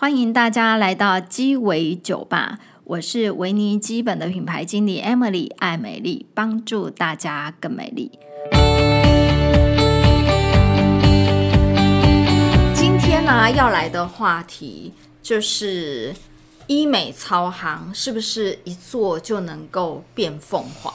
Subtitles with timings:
[0.00, 8.10] 欢迎大家来到鸡尾酒吧，我是维尼基本的品牌经理 Emily 爱美丽，帮助大家更美丽。
[12.74, 16.14] 今天呢、要来的话题就是
[16.66, 20.94] 医美操行，是不是一做就能够变凤凰？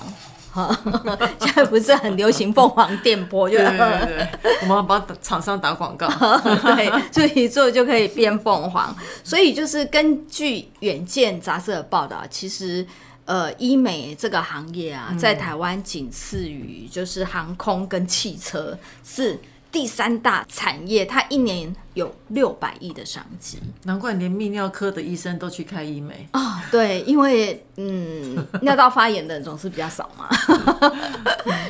[1.39, 6.07] 现在不是很流行凤凰电波，就对对对，我们要帮厂商打广告，
[6.75, 8.95] 对，就一做就可以变凤凰。
[9.23, 12.85] 所以就是根据《远见》杂志的报道，其实
[13.25, 19.39] 呃，医美这个行业啊，在台湾仅次于就是航空跟汽车是。
[19.75, 26.61] 第三大产业，它一年有六百亿的商机，难怪连泌尿科的医生都去开医美啊、哦！
[26.71, 30.29] 对，因为嗯，尿道发炎的人总是比较少嘛。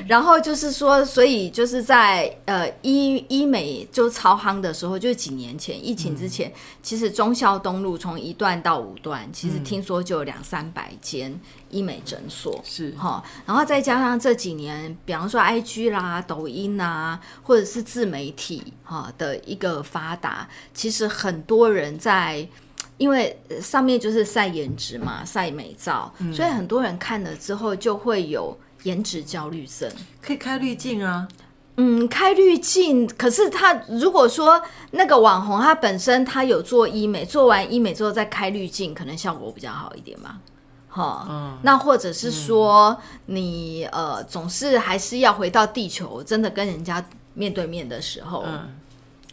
[0.07, 6.53] 然后就是说，所以就是在呃医医美就超夯的时候，就是几年前疫情之前，嗯、
[6.83, 11.35] 其实中孝东路从一段到五段，其实听说就有两三百间。
[11.75, 22.47] 医美诊所是哈，然后再加上这几年，比方说 IG 啦、抖音啊，或者是自媒体哈的一个发达，其实很多人在，
[22.97, 29.91] 因为上面就是晒颜值嘛，晒美照，嗯、所以很多人看了之后就会有颜值焦虑症。
[30.21, 31.27] 可以开滤镜啊，
[31.75, 40.39] 嗯，开滤镜，可是他如果说那个网红他本身他有做医美，做完医美之后再开滤镜，可能效果比较好一点嘛。
[40.95, 48.73] 哈，嗯、那或者是说你呃，总是还是要回到地球，真的跟人家面对面的时候，嗯、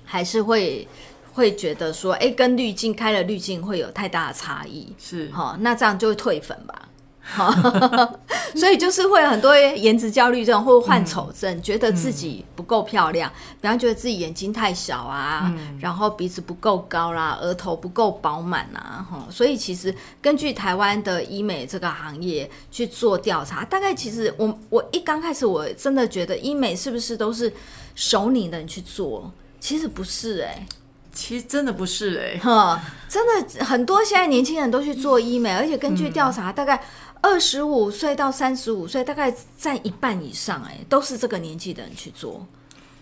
[0.04, 0.88] 还是会
[1.34, 5.30] 会觉得说，哎、欸，跟滤镜开了滤镜会有太大的差异，是。
[5.30, 6.88] 哈，那这样就会退粉吧。
[8.54, 27.50] 所以就是会有很多颜值焦虑症或患丑症，嗯、觉得自己不够漂亮，嗯、比方觉得自己眼睛太小啊，嗯、然后鼻子不够高啦，额头不够饱满啊，所以其实根据台湾的医美这个行业去做调查，大概其实我我一刚开始我真的觉得医美是不是都是
[27.94, 29.30] 熟龄的人去做？
[29.60, 30.66] 其实不是哎、欸，
[31.14, 36.82] 其实真的不是哎、欸，真的很多现在年轻人都去做医美，而且根据调查大概。
[37.22, 42.44] 二十五岁到三十五岁，大概占一半以上，哎，都是这个年纪的人去做。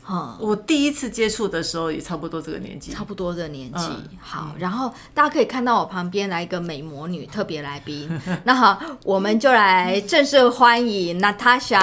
[0.02, 3.86] 哈，我第一次接触的时候也差不多这个年纪，差不多的年纪。
[3.86, 8.10] 嗯、好，然后大家可以看到我旁边来一个美魔女特别来宾，
[8.44, 11.78] 那好，我们就来正式欢迎 Natasha，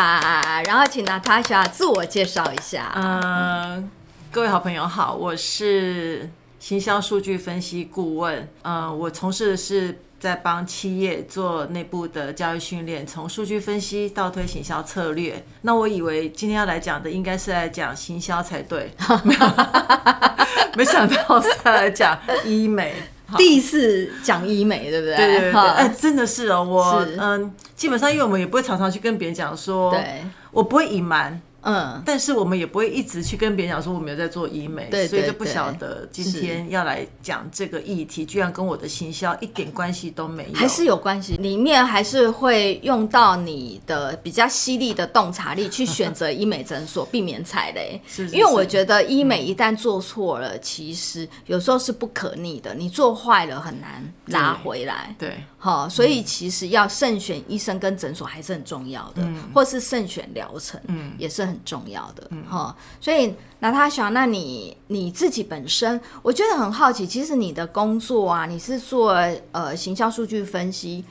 [0.65, 2.91] 然后请 Natasha 自我介绍一下。
[2.95, 3.89] 嗯，
[4.31, 6.29] 各位好朋友好，我是
[6.67, 8.45] 行销数据分析顾问。
[8.63, 9.99] 嗯，我从事的是。
[10.19, 15.45] 在帮企业做内部的教育训练，从数据分析到推行销策略。
[15.61, 18.91] 那我以为今天要来讲的应该是来讲行销才对，
[20.75, 22.95] 没想到是来讲医美。
[23.37, 25.15] 第一次讲医美，对不对？
[25.17, 31.39] 对对对，哎，真的是哦，我嗯，基本上因为我们也不会常常去跟别人讲说，对，我不会隐瞒。
[31.67, 47.99] 嗯，但是我们也不会一直去跟别人讲说我们有在做医美，对，所以就不晓得今天要来讲这个议题，居然跟我的行销一点关系都没有，还是有关系，里面还是会用到你的比较犀利的洞察力去选择医美诊所，避免踩雷。
[48.07, 55.13] 是，因为我觉得医美一旦做错了，其实有时候是不可逆的，你做坏了很难拉回来。
[55.19, 59.21] 对，好，所以其实要慎选医生跟诊所还是很重要的，
[59.53, 61.56] 或是慎选疗程，嗯，也是很。
[61.57, 69.15] 很重要的哈，嗯、所以那他想，那你你自己本身，我觉得很好奇，其实你的工作啊，你是做
[69.51, 71.03] 呃行销数据分析，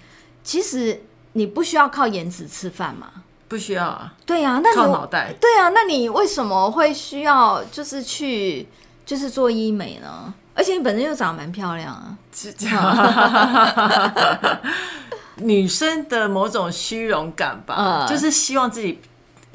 [0.45, 1.03] 其实
[1.33, 3.09] 你不需要靠颜值吃饭吗？
[3.49, 4.15] 不需要啊。
[4.25, 5.35] 对啊，那你靠脑袋。
[5.41, 8.69] 对啊，那你为什么会需要就是去
[9.05, 10.33] 就是做医美呢？
[10.55, 14.61] 而且你本身又长得蛮漂亮啊，是这样。
[15.39, 19.01] 女生的某种虚荣感吧，嗯、就是希望自己。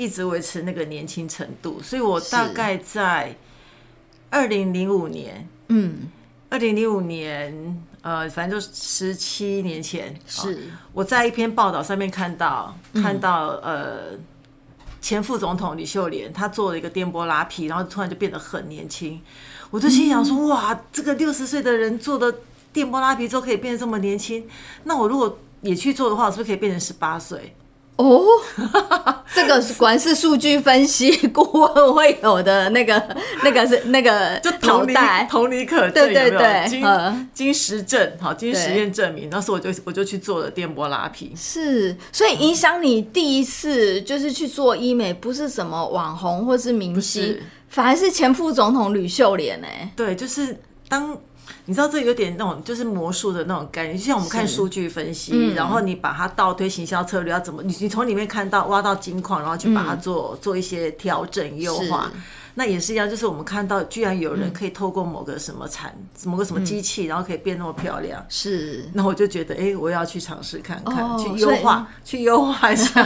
[0.02, 3.36] 一直维持那个年轻程度，所以我大概在
[4.32, 6.10] 二零零五年，嗯，
[6.50, 10.72] 二零零五年，呃，反正就十七年前，是。
[10.92, 14.18] 我在一篇报道上面看到，看到呃，
[15.00, 19.22] 前副总统李秀莲，她做了一个电波拉皮，然后突然就变得很年轻，
[19.70, 22.36] 我就心想说，哇，这个六十岁的人做的
[22.74, 24.48] 电波拉皮之后可以变得这么年轻，
[24.86, 27.56] 那我如果也去做的话，是不是可以变成十八岁？
[28.02, 28.26] 哦，
[29.34, 33.02] 这个果然是数据分析顾问会有的那个、
[33.44, 34.94] 那个是那个，就同理
[35.30, 47.38] 同理可证，对对对，经经实证，好，经实验证明，那时候我就我就去做了电波拉皮，是，所以影响你第一次就是去做医美，不是什么网红或是明星，
[47.70, 50.58] 反而是前副总统吕秀莲哎，对，就是
[50.90, 51.18] 当
[51.66, 62.12] 你知道这有点那种就是魔术的那种概念，就像我们看数据分析，嗯、然后你把它倒推行销策略要怎么，你你从里面看到挖到金矿，然后去把它做、嗯、做一些调整优化。
[62.54, 68.86] 那也是一样，就是我们看到居然有人可以透过某个什么产、嗯、某个什么机器，然后可以变那么漂亮，是。
[68.94, 73.04] 那我就觉得，哎、欸，我要去尝试看看，哦、去优化，去优化一下。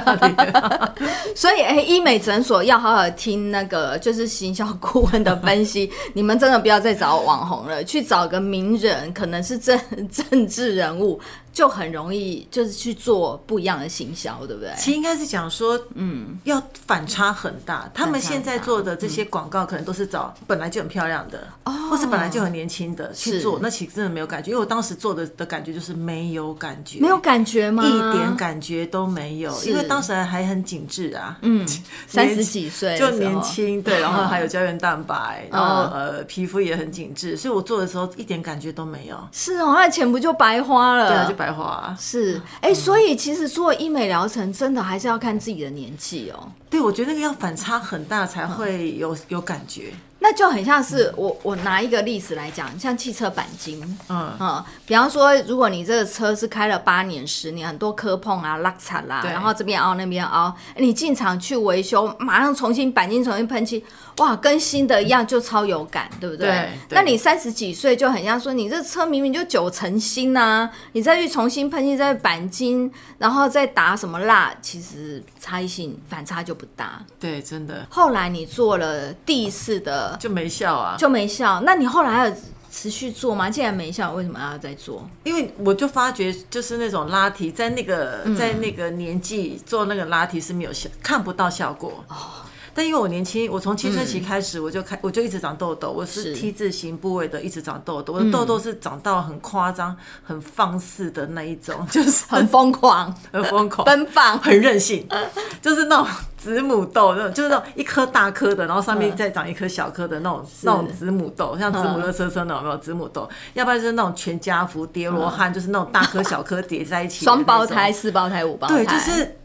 [1.36, 5.92] 所以，哎、欸，医美诊所要好好听那个，就是行销顾问的分析。
[6.14, 11.20] 你们真的不要再找网红了，去找个名人，可能是政政治人物。
[11.56, 14.74] 就很容易，就是去做不一样的行销，对不对？
[14.78, 17.90] 其实应该是讲说，嗯，要反差很大。
[17.94, 23.58] 他们现在做的这些广告，可能都是找本来就很漂亮的，哦，或是本来就很年轻的去做。
[23.62, 27.86] 那其实真的没有感觉，因为我当时做的的感觉就是没有感觉，没有感觉吗？
[27.86, 31.66] 一点感觉都没有，因为当时还很紧致啊，嗯，
[32.06, 39.18] 三十几岁就年轻，对，然后还有胶原蛋白，然后呃，皮肤也很紧致，所以我做的时候一点感觉都没有。
[39.32, 41.08] 是哦，那钱不就白花了？
[41.08, 41.45] 对啊，就白。
[41.46, 46.52] 白话是哎、欸，所以其实做医美疗程真的还是要看自己的年纪哦。
[46.70, 49.94] 对，我觉得那个要反差很大才会有有感觉。
[50.28, 53.80] 那就很像是我我拿一个例子来讲，像汽车钣金，
[54.10, 63.86] 嗯嗯，比方说，如果你这个车是开了八年、十年，很多磕碰啊、拉扯啦，然后这边凹那边凹，你进厂去维修，马上重新钣金重新喷漆，
[64.18, 66.48] 哇，跟新的一样，就超有感，对不对？
[66.48, 66.70] 对。
[66.90, 77.00] 那你三十几岁就很像说，你这车明明就九成新呐、啊，你再去重新喷漆、再钣金，然后再打什么蜡，其实差异性反差就不大。
[77.20, 77.86] 对，真的。
[77.92, 80.15] 后来你做了第一次的。
[80.20, 81.62] 就没效啊，就没效。
[81.62, 82.36] 那你后来还有
[82.72, 83.50] 持续做吗？
[83.50, 85.08] 既然没效，为什么要再做？
[85.24, 92.04] 因为我就发觉，就是那种拉提，在那个在那个年纪做那个拉提是没有效，看不到效果。
[92.10, 92.44] 哦。
[92.76, 95.90] 但因为我年轻，我从青春期开始我就开，我就一直长痘痘。
[95.90, 98.12] 我是 T 字形部位的，一直长痘痘。
[98.12, 105.08] 我的痘痘是长到很夸张、很放肆的那一种， 就是很疯狂、很疯狂、奔放、很任性，
[105.62, 106.08] 就是那种
[106.38, 113.30] 子母痘，那种就是那种一颗大颗的，然后上面再长一颗小颗的那种那种子母痘，像子母热车车那种有没有子母痘？
[113.54, 119.38] 要不然就是那种全家福叠罗汉，就是那种大颗小颗叠在一起，双胞胎、四胞胎、五胞胎，对，就是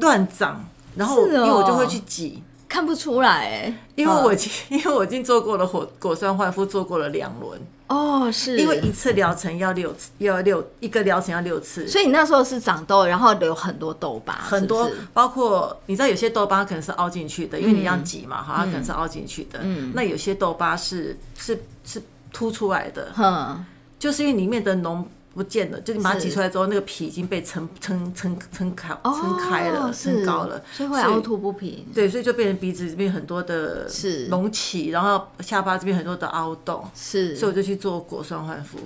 [0.00, 0.64] 乱长。
[0.96, 2.42] 然后因为我就会去挤。
[2.68, 7.60] 看不出来哎，因为我已经 因为我已经做过了火果酸焕肤，做过了两轮。
[7.88, 8.58] 哦，是。
[8.58, 22.02] 因为一次疗程要六次，要六一个疗程要六次，所以你那时候是长痘，然后有很多痘疤，很多，包括你知道有些痘疤可能是凹进去的，因为你要挤嘛，哈，它可能是凹进去的，嗯，那有些痘疤是是是
[22.32, 23.64] 凸出来的，嗯，
[23.98, 25.04] 就是因为里面的脓。
[25.36, 31.84] 不见了，就你把它挤出来之后，那个皮已经被撑撑撑撑开撑开了，撑高了，所以会凹凸不平。
[31.94, 33.86] 对，所以就变成鼻子这边很多的
[34.30, 36.82] 隆起，然后下巴这边很多的凹洞。
[36.94, 38.78] 是，所以我就去做果酸焕肤。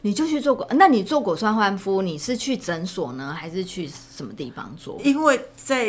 [0.00, 0.66] 你就去做果？
[0.70, 4.98] 那你做果酸焕肤，你是去诊所呢，还是去什么地方做？
[5.04, 5.88] 因为在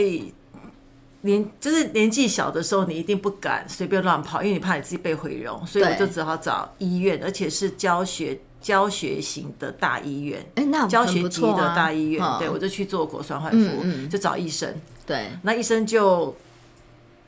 [1.21, 8.37] 年就是年纪小的时候，你一定不敢随便乱跑，因为你怕你自己被毁容，所以我就只好找医院，而且是教学。
[8.61, 14.73] 教学型的大医院，哎，那教学级的大医院，对，我就去做果酸焕肤，就找医生，
[15.05, 16.35] 对，那医生就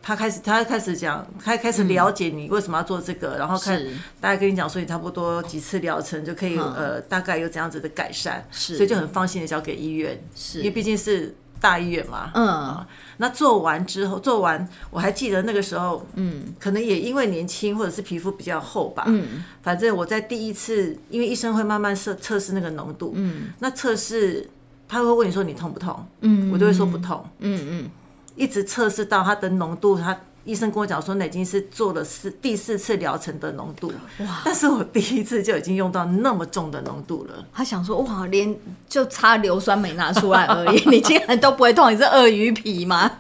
[0.01, 3.81] 他开始，他开始讲，他开始了解你为什么要做这个，然后看
[4.19, 10.59] 大概跟你讲，所以差不多几次疗程就可以，呃，大概有怎样子的改善，所以就很放心的交给医院，是。
[10.59, 11.35] 因为毕竟是。
[11.61, 12.85] 大医院嘛，嗯，
[13.17, 24.49] 那做完之后，做完我还记得那个时候，嗯，可能也因为年轻或者是皮肤比较厚吧，嗯，反正我在第一次，因为医生会慢慢测测试那个浓度，嗯，那测试
[24.87, 27.89] 他会问你说你痛不痛，嗯，我就会说不痛，嗯嗯，
[28.35, 30.17] 一直测试到它的浓度，它。
[30.43, 34.41] 医生跟我讲说，那已经是做了四第四次疗程的浓度，哇！
[34.43, 37.45] 但是我第一次就已经用到那么重的浓度了。
[37.53, 38.55] 他想说，哇，连
[38.89, 43.11] 就差硫酸没拿出来而已， 你竟然都不会痛，你是鳄鱼皮吗？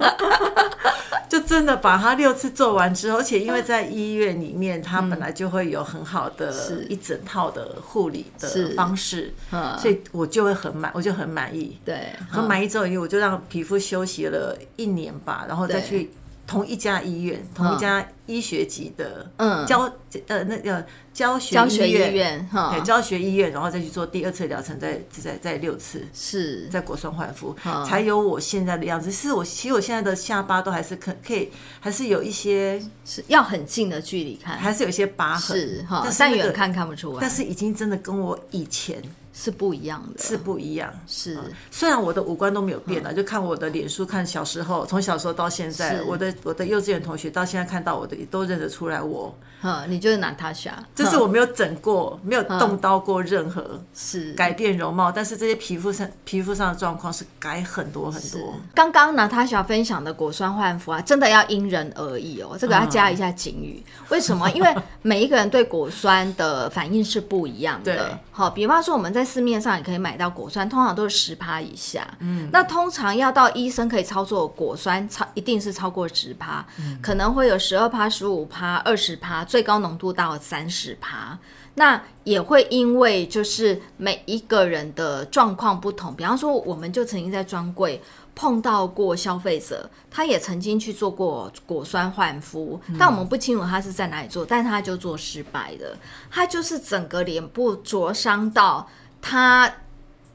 [1.29, 6.53] 就真的把它六次做完之后，而且因为在医院里面，它本来就会有很好的
[6.89, 9.33] 一整套的护理的方式，
[9.79, 11.77] 所以我就会很满，我就很满意。
[11.85, 16.11] 对，很满意之后，因为我就让皮肤休息了一年吧，然后再去。
[16.51, 19.65] 同一家医院，同一家医学级的嗯。
[19.65, 19.81] 教
[20.27, 26.67] 呃那个教学医院，对教学医院，然后再去做第二次疗程，再再再六次，是。
[26.67, 29.11] 在果酸焕肤，才有我现在的样子。
[29.11, 39.01] 是我其实我现在的下巴都还是可可以，还是有一些是要很近的距离看，还是有一些疤痕，是哈，但远看看不出来，但是已经真的跟我以前。
[39.33, 40.93] 是不一样的，是不一样。
[41.07, 41.39] 是，
[41.71, 49.35] 虽然我的五官都没有变了，就看我的脸书，看小时候，从小时候到现在，我的我的幼稚园同学到现在看到我的都认得出来我。
[49.63, 58.55] 嗯，你就是娜塔莎，就是我没有整过，没有动刀过任何是改变容貌，但是这些皮肤上皮肤上的状况是改很多很多。
[58.73, 63.83] 刚刚娜塔莎分享的果酸焕肤啊，真的要因人而异哦，这个要加一下警语。
[64.09, 64.49] 为什么？
[64.55, 68.17] 因为每一个人对果酸的反应是不一样的。
[68.31, 72.07] 好，比方说我们在市面上也可以买到果酸，通常都是十趴以下。
[72.17, 76.65] 嗯，那通常要到医生可以操作果酸超，一定是超过十趴，
[76.99, 79.43] 可能会有十二趴、十五趴、二十趴。
[79.45, 81.37] 最高浓度到三十趴，
[81.75, 88.01] 那也会因为就是每一个人的状况不同，比方说，我们就曾经在专柜
[88.33, 95.97] 碰到过消费者，他也曾经去做过果酸焕肤，但我们不清楚他是在哪里做，但他就做失败的，
[96.29, 98.87] 他就是整个脸部灼伤到
[99.21, 99.71] 他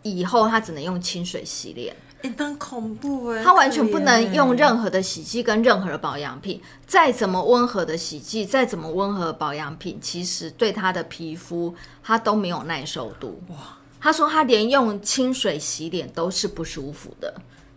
[0.02, 1.94] 以后他只能用清水洗脸。
[2.22, 13.40] 一旦恐怖哎，他完全不能用任何的洗剂跟任何的保养品，再怎么温和的洗剂，再怎么温和的保养品，其实对他的皮肤他都没有耐受度。
[13.48, 13.56] 哇，
[14.00, 17.32] 他说他连用清水洗脸都是不舒服的，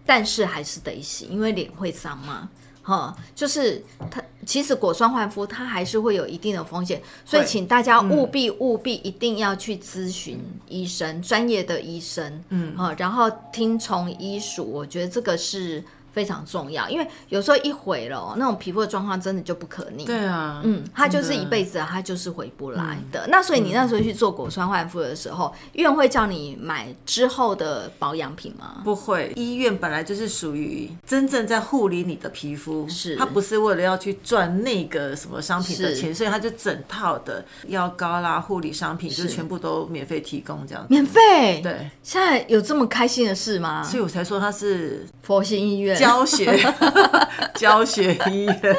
[0.06, 2.50] 但是还是得洗，因为脸会脏嘛。
[2.82, 4.19] 哈，就是它，
[4.50, 15.84] 其实果酸焕肤它还是会有一定的风险，所以请大家务必务必一定要去咨询医生，专业的医生，嗯，然后听从医嘱，我觉得这个是。
[16.20, 20.04] 非常重要，因为有时候一毁了，那种皮肤的状况真的就不可逆。
[20.04, 23.26] 对啊，嗯，它就是一辈子，它就是回不来的。
[23.26, 28.82] 嗯、那所以你那时候去做果酸焕肤的时候，嗯、医院会叫你买之后的保养品吗？
[28.84, 40.88] 不会，医院本来就是属于真正在护理你的皮肤，是它不是为了要去赚那个什么商品的钱，所以它就整套的药膏啦、护理商品就全部都免费提供这样子。
[40.90, 41.62] 免费？
[41.62, 43.82] 对，现在有这么开心的事吗？
[43.82, 46.09] 所以我才说它是佛心医院。
[46.10, 46.74] 教学
[47.54, 48.76] 教学医院，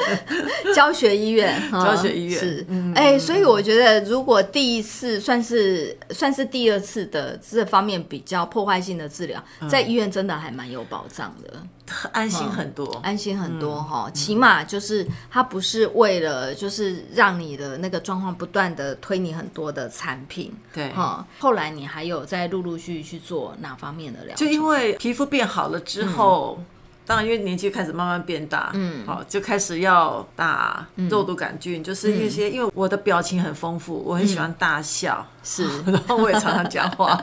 [0.74, 11.62] 教学医院，教学医院是，哎、欸，所以我觉得，如果第一次算是算是第二次的这方面比较破坏性的治疗，在医院真的还蛮有保障的，
[12.10, 14.06] 安心很多，安心很多哈。
[14.08, 21.24] 嗯、起码就是它不是为了就是让你的那个状况不断的推你很多的产品，对哈。
[21.38, 24.34] 后来你还有在陆陆续续去做哪方面的疗？
[24.34, 26.56] 就因为皮肤变好了之后。
[26.58, 26.66] 嗯
[27.10, 37.20] 当然，因为年纪开始慢慢变大，嗯，好，就开始要打肉毒杆菌，嗯、就是一些，因为我的表情很丰富，我很喜欢大笑，是、嗯， 然后我也常常讲话，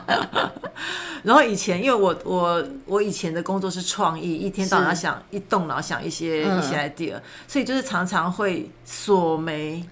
[1.24, 7.14] 然后以前，因为我我我以前的工作是创意，一天到晚想一动脑想一些一些 idea，
[7.46, 9.82] 所以就是常常会锁眉。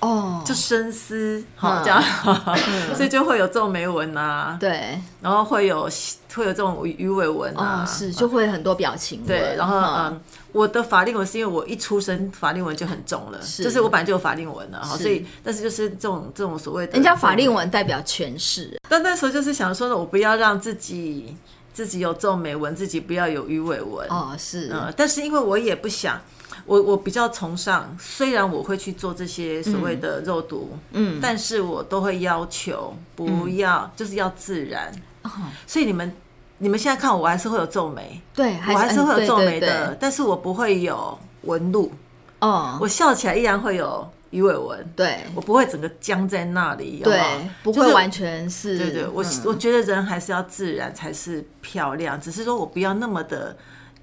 [0.00, 2.02] 哦，就深思，好这样，
[2.94, 5.88] 所以就会有皱眉纹啊，对，然后会有
[6.34, 9.24] 会有这种鱼尾纹啊，是就会很多表情。
[9.26, 10.20] 对，然后嗯，
[10.52, 21.34] 我的法令纹是因为我一出生法令纹就很重了，就是我本来就有法令纹了，所以但是就是这种这种所谓的，人家法令纹代表权势，但那时候就是想说呢，我不要让自己
[21.72, 26.20] 自己有皱眉纹，自己不要有鱼尾纹哦，是，嗯，但是因为我也不想。
[26.66, 34.92] 我我比较崇尚，虽然我会去做这些所谓的肉毒，嗯，但是我都会要求不要，嗯、就是要自然。
[35.22, 35.30] 哦、
[35.66, 36.12] 所以你们
[36.58, 41.92] 你们现在看我，我还是会有皱眉，对，还我还是会有皱眉的，但是我不会有纹路。
[42.40, 47.20] 哦，我笑起来依然会有鱼尾纹，对，我不会整个僵在那里，对，
[47.62, 53.56] 不会完全是，对，对对，我、嗯、我觉得人还是要自然才是漂亮，只是说我不要那么的。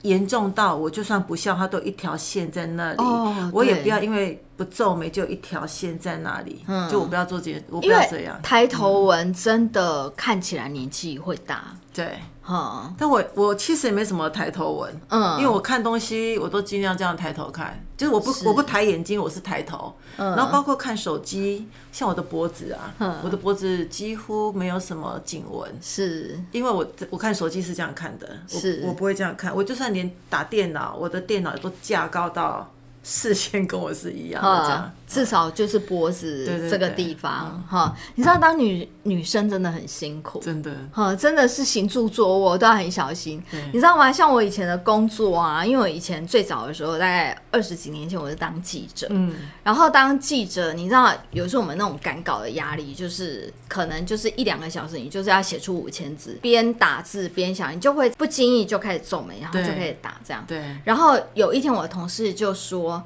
[0.04, 2.98] 严重到我就算不笑，它都一条线在那里。
[2.98, 6.64] Oh, 我也不要因为不皱眉就一条线在那里。
[6.68, 8.40] 嗯，就我不要做这些，我不要这样。
[8.44, 11.76] 抬头纹真的看起来年纪会大。
[11.94, 12.20] 嗯、对。
[12.46, 26.38] 哈，但我我其实也没什么抬头纹，嗯，因为我看东西我都尽量这样抬头看，就是我不我不抬眼睛，我是抬头，然后包括看手机，像我的脖子啊，我的脖子几乎没有什么颈纹，是。
[26.52, 28.84] 因为我我看手机是这样看的，是。
[28.86, 32.70] 我不会这样看，我就算连打电脑，我的电脑都架高到。
[33.06, 37.96] 视线跟我是一样的，这样至少就是脖子这个地方哈。
[38.16, 43.42] 你知道，当女女生真的很辛苦，真的哈，真的是行住坐卧都要很小心。
[43.72, 44.12] 你知道吗？
[44.12, 60.44] 像我以前的工作啊，因为我以前最早的时候，大概二十几年前，我是当记者，嗯，然后当记者，你知道，有时候我们那种赶稿的压力，就是可能就是一两个小时，你就是要写出五千字，边打字边想，你就会不经意就开始皱眉，然后就开始打这样。
[60.48, 60.64] 对。
[60.84, 63.04] 然后有一天，我的同事就说。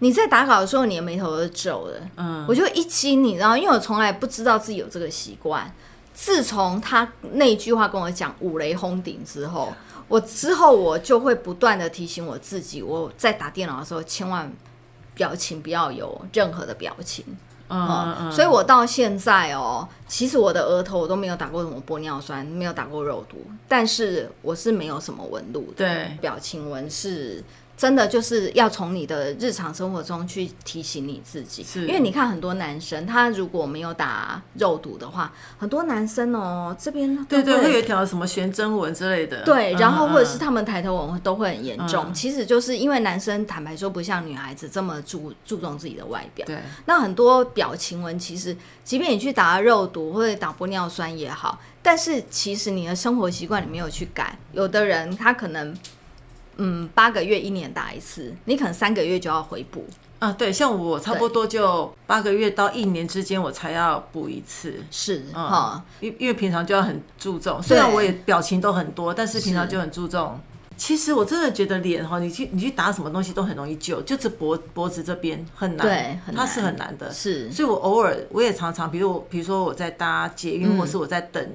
[0.00, 2.00] 你在打稿的时候，你的眉头都皱了。
[2.16, 5.72] 嗯，我就一惊，你知道，因为我从来不知道自己有这个习惯。
[6.14, 9.72] 自从他那句话跟我讲“五雷轰顶”之后，
[10.08, 14.52] 我之后我就会不断的提醒我自己，我在打电脑的时候千万
[15.14, 17.24] 表情不要有任何的表情。
[17.68, 23.36] 嗯，嗯，嗯，所以我到现在哦，其实我的额头我都没有打过什么玻尿酸，没有打过肉毒，
[23.68, 25.84] 但是我是没有什么纹路的。
[25.84, 27.42] 对，表情纹是。
[27.78, 31.86] 真的就是要从你的日常生活中去提醒你自己，是。
[31.86, 42.12] 因为你看很多男生，他如果没有打肉毒的话，很多男生哦这边对对会有一条什么悬针纹之类的，对，然后或者是他们抬头纹都会很严重，嗯。
[42.12, 55.72] 其实就是因为男生坦白说不像女孩子这么注注重自己的外表，对，那很多表情纹其实即便你去打肉毒或者打玻尿酸也好，但是其实你的生活习惯你没有去改，有的人他可能。
[56.58, 59.86] 嗯，八个月一年打一次，你可能三个月就要回补
[60.18, 60.32] 啊。
[60.32, 64.74] 对，像我差不多就八个月到一年之间，我才要补一次。
[64.90, 70.38] 是哈，因、嗯、因为平常就要很注重，虽然我也表情都很多，但是平常就很注重。
[70.76, 77.12] 其实我真的觉得脸哈，你去你去打什么东西都很容易旧，就是脖脖子这边很难，对，它是很难的。
[77.12, 81.48] 是，所以我偶尔我也常常，比如我比如说我在搭捷运、嗯，或是我在等。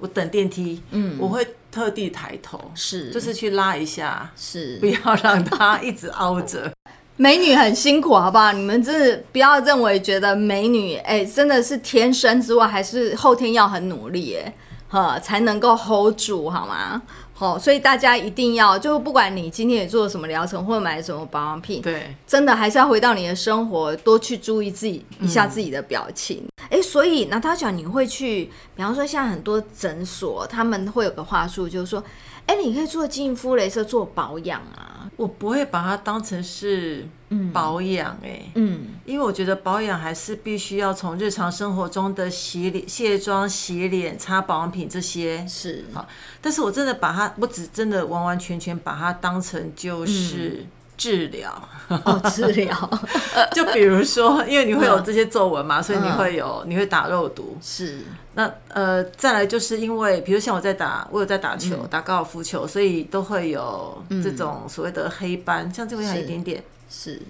[0.00, 6.72] 我等电梯，嗯，我会特地抬头，是，就是去拉一下，是，不要让它一直凹着。
[7.16, 8.52] 美女很辛苦，好不好？
[8.52, 14.54] 你们真的不要认为觉得美女，哎、欸，真的是天生之外，还是后天要很努力，哎，
[14.88, 17.02] 哈，才能够 hold 住，好吗？
[17.38, 26.42] 好，所以大家一定要，就不管你今天也做了什么疗程，或者买什么保养品，对，真的还是要回到你的生活，多去注意自己一下自己的表情。
[26.68, 32.02] 哎、所以那他讲你会去，比方说像很多诊所，他们会有个话术，就是说，
[32.46, 35.08] 哎、欸，你可以做净肤镭射做保养啊。
[35.14, 37.06] 我不会把它当成是
[37.52, 45.46] 保养哎，嗯，因为我觉得保养还是必须要从日常生活中的洗脸、卸妆、洗脸、擦保养品这些。
[45.48, 45.82] 是。
[45.94, 46.06] 好，
[46.42, 50.66] 但是我真的把它，我只真的完完全全把它当成就是
[50.98, 53.00] 治疗、嗯、哦，治疗，
[53.52, 57.56] 就比如说，因为你会有这些皱纹嘛，所以你会有你会打肉毒。
[57.62, 58.00] 是。
[58.34, 66.62] 那呃，再来就是因为，比如像我在打，我有在打球，嗯、打高尔夫球，所以都会有这种所谓的黑斑，嗯、像这边还有一点点。
[66.90, 67.22] 是，是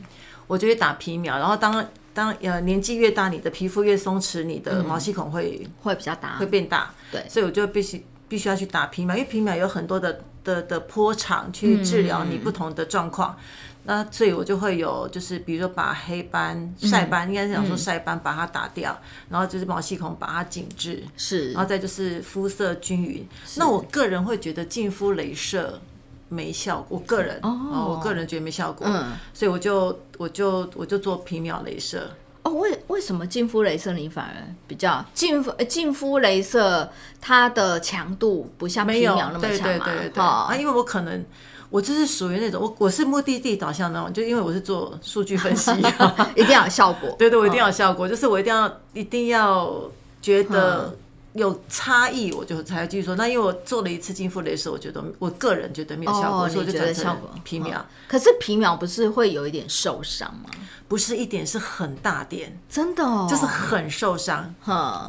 [0.48, 6.92] 我就会打皮秒，然后当当呃年纪越大，你的皮肤越松弛，你的毛细孔会、嗯、会比较大，会变大。
[7.12, 13.36] 对，所以我就必须必须要去打皮秒，因为皮秒有很多的的的波长去治疗你不同的状况。
[13.38, 13.44] 嗯
[13.84, 23.26] 那所以，我就会有，就是比如说把黑斑、晒斑，应该是想说晒斑，把它打掉，嗯，然后就是毛细孔把它紧致，是，然后再就是肤色均匀。
[23.56, 25.80] 那我个人会觉得净肤镭射
[26.28, 32.10] 没效果，我个人哦，我个人觉得没效果，嗯，所以我就我就我就做皮秒镭射。
[32.42, 36.88] 哦，为为什么净肤镭射你反而比较净肤净肤镭射
[37.20, 39.64] 它的强度不像皮秒那么强嘛？
[39.64, 41.24] 对对对对，啊，因为我可能。
[41.70, 45.70] 我就是属于那种我我是目的地导向那种，就因为我是做数据分析，
[46.34, 47.14] 一定要有效果。
[47.20, 49.78] 对对，我一定要有效果，就是我一定要一定要
[50.22, 50.96] 觉得
[51.38, 53.16] 有差异，我就才继续说。
[53.16, 57.84] 那因为我做了一次净肤雷射，我觉得我个人觉得没有效果，所以我就觉得效果皮秒。
[58.06, 60.50] 可是皮秒不是会有一点受伤吗？
[60.88, 64.54] 不是一点，是很大点，真的，哦，就是很受伤。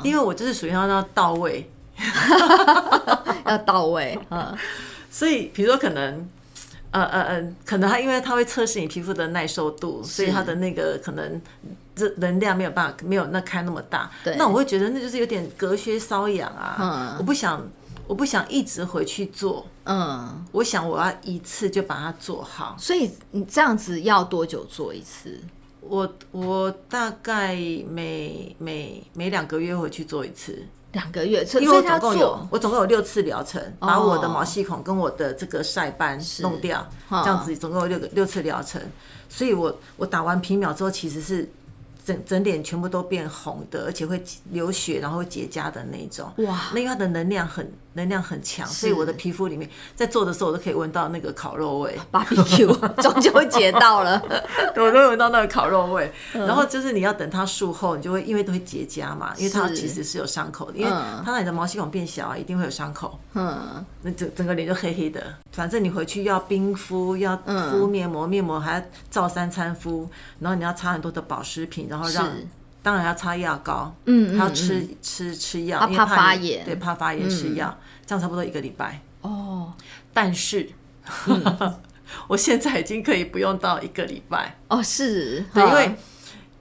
[0.03, 1.69] 因为我就是属于要 要到位，
[3.45, 4.17] 要到位。
[4.29, 4.57] 嗯
[5.11, 6.29] 所以比如说可能。
[6.91, 11.39] 呃呃呃，可能它因为它会测试你皮肤的耐受度，所以它的那个可能
[11.99, 14.09] 这能量没有办法没有那开那么大。
[14.23, 16.77] 对，那我会觉得那就是有点隔靴搔痒啊。
[16.79, 17.67] 嗯，我不想
[18.07, 19.65] 我不想一直回去做。
[19.83, 22.75] 嗯，我想我要一次就把它做好。
[22.79, 25.39] 所以你这样子要多久做一次？
[25.81, 27.55] 我我大概
[27.89, 30.65] 每每每两个月回去做一次。
[30.91, 38.81] 两个月，因为我总共有我总共有六次疗程，把我的毛细孔跟我的这个晒斑弄掉，这样子总共有六个六次疗程，
[39.29, 41.47] 所以我我打完皮秒之后，其实是
[42.03, 46.31] 整整脸全部都变红的，而且会流血，然后结痂的那种。
[46.37, 47.71] 哇，那因为它的能量很。
[47.93, 51.99] 能量很强，所以我的皮肤里面在做的时候，我都可以闻到那个烤肉味。
[52.11, 52.67] Barbecue
[53.01, 54.21] 终究会结到了，
[54.77, 56.11] 我都会闻到那个烤肉味。
[56.33, 60.91] 然后就是你要等它术后，你就会因为都会结痂嘛，因为它其实是有伤口的，因为
[61.25, 63.19] 它让你的毛细孔变小啊，一定会有伤口。
[63.33, 65.21] 嗯，那整整个脸就黑黑的。
[65.51, 67.35] 反正你回去要冰敷，要
[67.71, 70.07] 敷面膜，面膜还要照三餐敷，
[70.39, 72.29] 然后你要擦很多的保湿品，然后让。
[72.81, 79.01] 当然要擦药膏，嗯，还要吃、嗯、吃吃药，怕发炎，对，怕发炎吃药、嗯，这样差不多一个礼拜。
[79.21, 79.73] 哦，
[80.13, 80.69] 但是、
[81.27, 81.75] 嗯、
[82.27, 84.55] 我现在已经可以不用到一个礼拜。
[84.69, 85.95] 哦，是，对，因为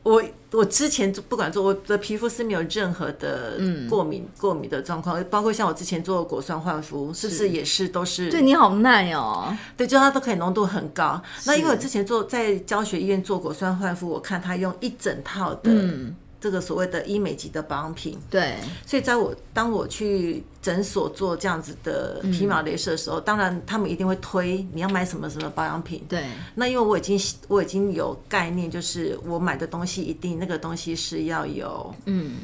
[0.02, 8.30] 我我之前不管做我的皮肤是没有任何的过敏、嗯、过敏的状况，包括像我之前做果酸焕肤，是不是也是都是？
[8.30, 11.20] 对你好耐哦，对，就它都可以浓度很高。
[11.44, 15.70] 那因为我之前做在教学医院做果酸焕肤，我看他用一整套的。
[15.72, 26.24] 嗯这个所谓的医美级的保养品，对，所以在我当我去诊所做这样子的皮秒镭射的时候，嗯、当然他们一定会推你要买什么什么保养品，对。
[26.54, 32.36] 那因为我已经我已经有概念，就是我买的东西一定那个东西是要有嗯。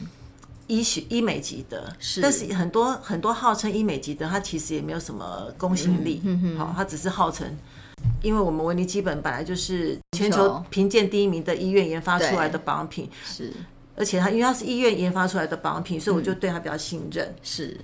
[0.66, 2.22] 医学医美级的，是。
[2.22, 6.22] 但是很多很多号称医美级的，它其实也没有什么公信力，
[6.56, 7.46] 好，它只是号称。
[8.22, 13.52] 因为我们维尼基本本来就是全球评鉴第一名的医院研发出来的保养品，是。
[13.96, 17.26] 而且它因为它是医院研发出来的保养品，所以我就对它比较信任。
[17.26, 17.80] 嗯、是，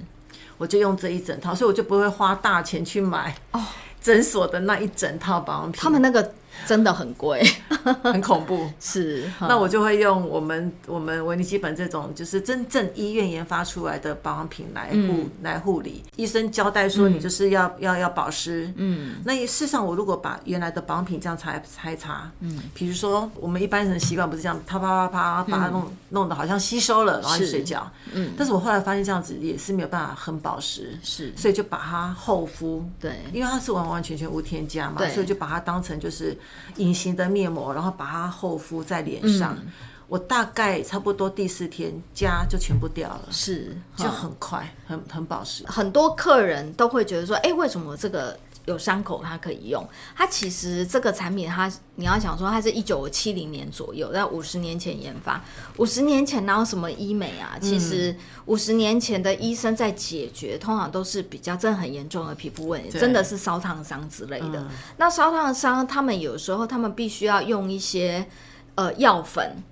[0.58, 3.60] 我就用这一整套，所以我就不会花大钱去买哦
[4.00, 5.80] 诊所的那一整套保养品。
[5.80, 6.34] 他们那个。
[6.66, 7.42] 真的很贵，
[8.02, 8.70] 很恐怖。
[8.78, 16.02] 是，那我就会用我们我们维尼基本这种，就是真正医院研发出来的保养品来护、嗯、来护理。
[16.16, 18.72] 医生交代说，你就是要、嗯、要要保湿。
[18.76, 27.90] 嗯，那事实上，我如果把原来的保养品这样擦擦一擦，嗯，比如说我们一般人习惯不是这样啪啪啪啪把它弄、嗯、弄得好像吸收了，然后去睡觉。
[28.12, 32.84] 嗯，但是我后来发现这样子也是没有办法很保湿，是，所以就把它厚敷。
[33.00, 36.36] 对，因为它是完完全全无添加嘛，所以就把它当成就是。
[36.76, 39.56] 隐形的面膜，然后把它厚敷在脸上。
[39.58, 39.66] 嗯、
[40.08, 45.64] 我大概差不多第四天痂就全部掉了，是就很快，很很保湿。
[45.66, 49.86] 很多客人都会觉得说：“哎、欸，为什么这个？”有伤口，它可以用。
[50.14, 55.42] 它其实这个产品，它你要想说，它是一九七零年左右，在五十年前研发。
[55.78, 57.58] 五十年前哪有什么医美啊？
[57.60, 58.14] 其实
[58.46, 64.66] 五十年前的医生在解决，通常都是比较真的很严重的皮肤问题，真的是烧烫伤之类的。
[64.98, 68.26] 那烧烫伤，他们有时候他们必须要用一些
[68.74, 69.62] 呃药粉，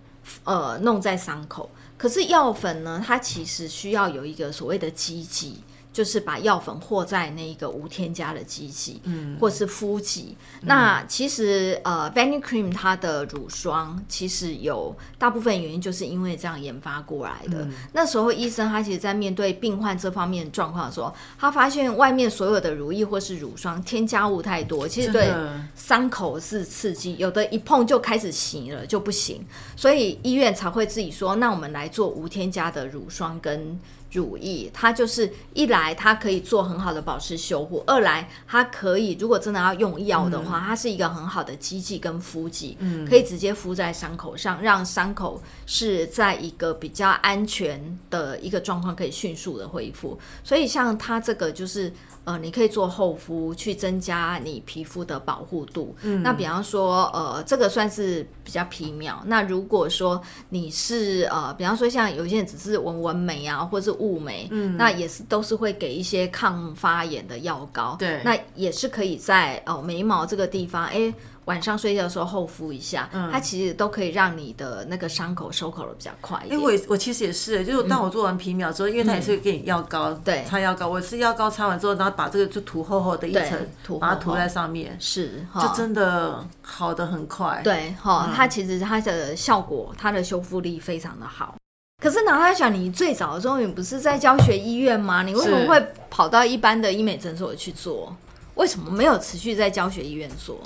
[0.44, 1.70] 呃弄在伤口。
[1.96, 5.62] 可是药粉呢，它其实需要有一个所谓的基剂。
[5.98, 10.37] 就是把药粉和在那个无添加的机器，嗯，或是敷剂。
[10.61, 17.64] 嗯、那其实呃，Vanicream 它的乳霜其实有大部分原因就是因为这样研发过来的。
[17.64, 25.32] 嗯、那时候医生他其实在面对病患这方面状况的时候，他发现外面所有的乳液或是乳霜添加物太多，其实对
[25.74, 33.76] 伤口是刺激，有的一碰就开始洗了就不行，所以医院才会自己说，那我们来做无添加的乳霜跟。
[34.12, 50.18] 乳液，它就是一来它可以做很好的保湿修护，二来它可以如果真的要用药的话，嗯、它是一个很好的基剂跟敷剂，嗯，可以直接敷在伤口上，让伤口是在一个比较安全的一个状况，可以迅速的恢复。
[50.42, 51.92] 所以像它这个就是。
[52.29, 55.97] 呃，你可以做厚敷，去增加你皮肤的保护度。
[56.03, 59.23] 嗯，那比方说，呃，这个算是比较皮秒。
[59.25, 67.97] 那如果说你是呃，比方说像有些人只是纹纹眉啊，或者是雾眉，嗯，那也是都是会给一些抗发炎的药膏。
[67.99, 71.14] 对，那也是可以在哦、呃、眉毛这个地方，哎、欸。
[71.48, 76.61] 晚上睡觉的时候厚敷一下，嗯、它其实都可以让你的那个伤口收口的比较快一点。
[76.61, 80.87] 因为我我其实也是，就是当我做完皮秒之后，嗯、因为它也是给你药膏，对、嗯，擦药膏。
[80.87, 87.62] 我是药膏擦完之后，然后把这个就涂厚厚的一层，涂把它涂在上面，是，就真的好的很快。
[87.64, 91.54] 对，哈、嗯，它其实它的效果，它的修复力非常的好。
[92.02, 95.22] 可是，娜塔莎，你最早的时候，你不是在教学医院吗？
[95.22, 98.14] 你为什么会跑到一般的医美诊所去做？
[98.54, 100.61] 为什么没有持续在教学医院做？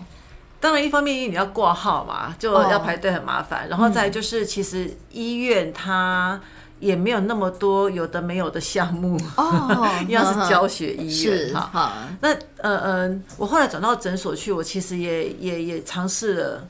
[0.63, 3.63] 当然，一方面因为你要挂号嘛，就要排队很麻烦。
[3.63, 6.41] Oh, 然后再就是，其实医院它
[6.79, 11.93] 也没有那么多有的没有的项目哦， 因为是教学医院哈。
[12.21, 16.69] 那呃呃，我后来转到诊所去，我其实也也也尝试了，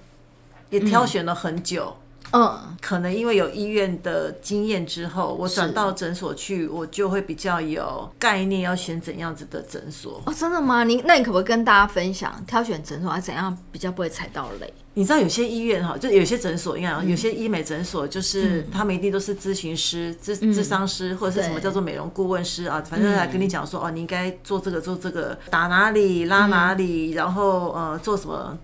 [0.70, 1.94] 也挑选了很久。
[1.94, 10.22] 嗯嗯，可能因为有医院的经验之后，我转到诊所去，我就会比较有概念，要选怎样子的诊所。
[10.24, 10.82] 哦，真的吗？
[10.84, 14.72] 你那你可不可以跟大家分享挑选诊所还怎样比较不会踩到雷？
[14.94, 28.56] 你知道有些医院哈，就有些诊所，你看有些医美诊所，就是他们一定都是咨询师、咨咨商师或者是什么叫做美容顾问师啊，反正来跟你讲说哦，你应该做这个做这个，打哪里拉哪里，然后呃做什么，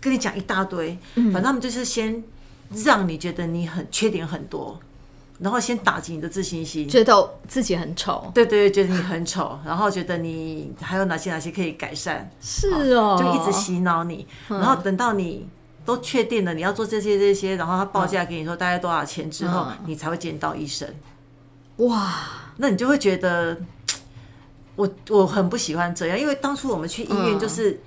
[0.00, 2.22] 跟你讲一大堆，反正他们就是先。
[2.84, 4.78] 让你觉得你很缺点很多，
[5.38, 15.48] 然后先打击你的自信心，觉得自己很丑，对对，觉得你很丑， 然后觉得你还有哪些哪些可以改善，是哦，就一直洗脑你，然后等到你
[15.84, 20.88] 都确定了你要做这些这些，然后他报价给你说大概多少钱之后，你才会见到医生。
[21.76, 22.14] 哇，
[22.56, 23.56] 那你就会觉得
[24.76, 27.80] 我我很不喜欢这样，因为当初我们去医院就是。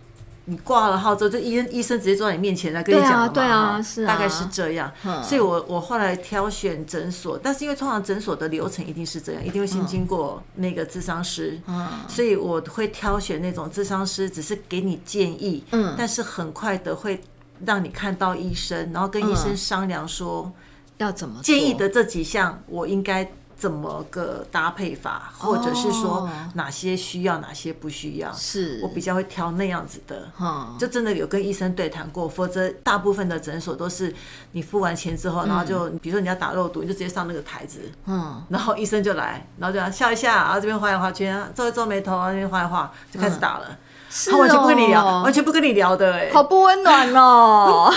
[0.49, 4.89] 你挂了号之后，就医生医生直接坐在你面前来跟你讲嘛，对啊，是啊，大概是这样。
[5.21, 11.59] 所以我我后来挑选诊所，但是因为通常诊所的流程一定是这样，一定会先经过那个智商师，
[12.07, 15.65] 所以我会挑选那种智商师只是给你建议，
[15.97, 17.21] 但是很快的会
[17.65, 20.49] 让你看到医生，然后跟医生商量说
[20.97, 23.29] 要怎么建议的这几项，我应该。
[23.57, 28.31] 怎么个搭配法，或者是说哪些需要，哪些不需要？
[28.31, 30.31] 是我比较会挑那样子的，
[30.77, 32.29] 就真的有跟医生对谈过。
[32.29, 34.13] 否则，大部分的诊所都是
[34.51, 43.77] 你付完钱之后，然后就比如说你要打肉毒，你就直接上那个台子，嗯，然后医生就来，然后就笑一下，然后这边画一画圈，皱一皱眉头，那边画一画，就开始打了。
[44.25, 47.93] 他完全不跟你聊，完全不跟你聊的，哎，好不温暖哦。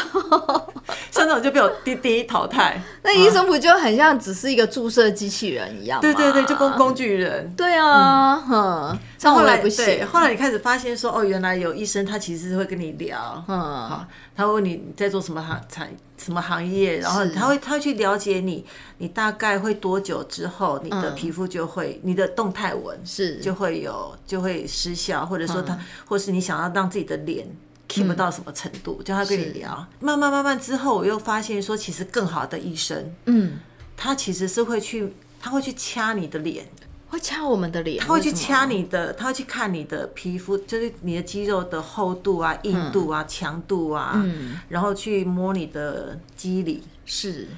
[1.10, 2.80] 像这种就被我滴滴淘汰。
[3.02, 6.02] 那医生不就很像只是一个注射机器人一样吗？
[6.02, 7.52] 对对对，就工工具人。
[7.56, 9.34] 对啊，哼。
[9.34, 18.64] 后来不行，后来你开始发现说，哦，原来有医生他其实是会跟你聊，嗯，好，他问你在做什么行产什么行业，然后他会他会去了解你，
[18.98, 23.36] 你大概会多久之后，你的皮肤就会你的动态纹是。
[23.40, 27.46] 就会有就会失效，或者说他，或是你想要让自己的脸
[27.88, 33.58] keep 到什么程度，叫他跟你聊，慢慢慢慢之后，我又发现说，其实更好的医生，嗯，
[33.96, 36.66] 他其实是会去他会去掐你的脸。
[37.10, 47.48] 会掐我们的脸，他会去掐你的，他会去看你的皮肤，就是你的肌肉的厚度啊、硬度啊、强度啊，嗯，然后去摸你的肌理，是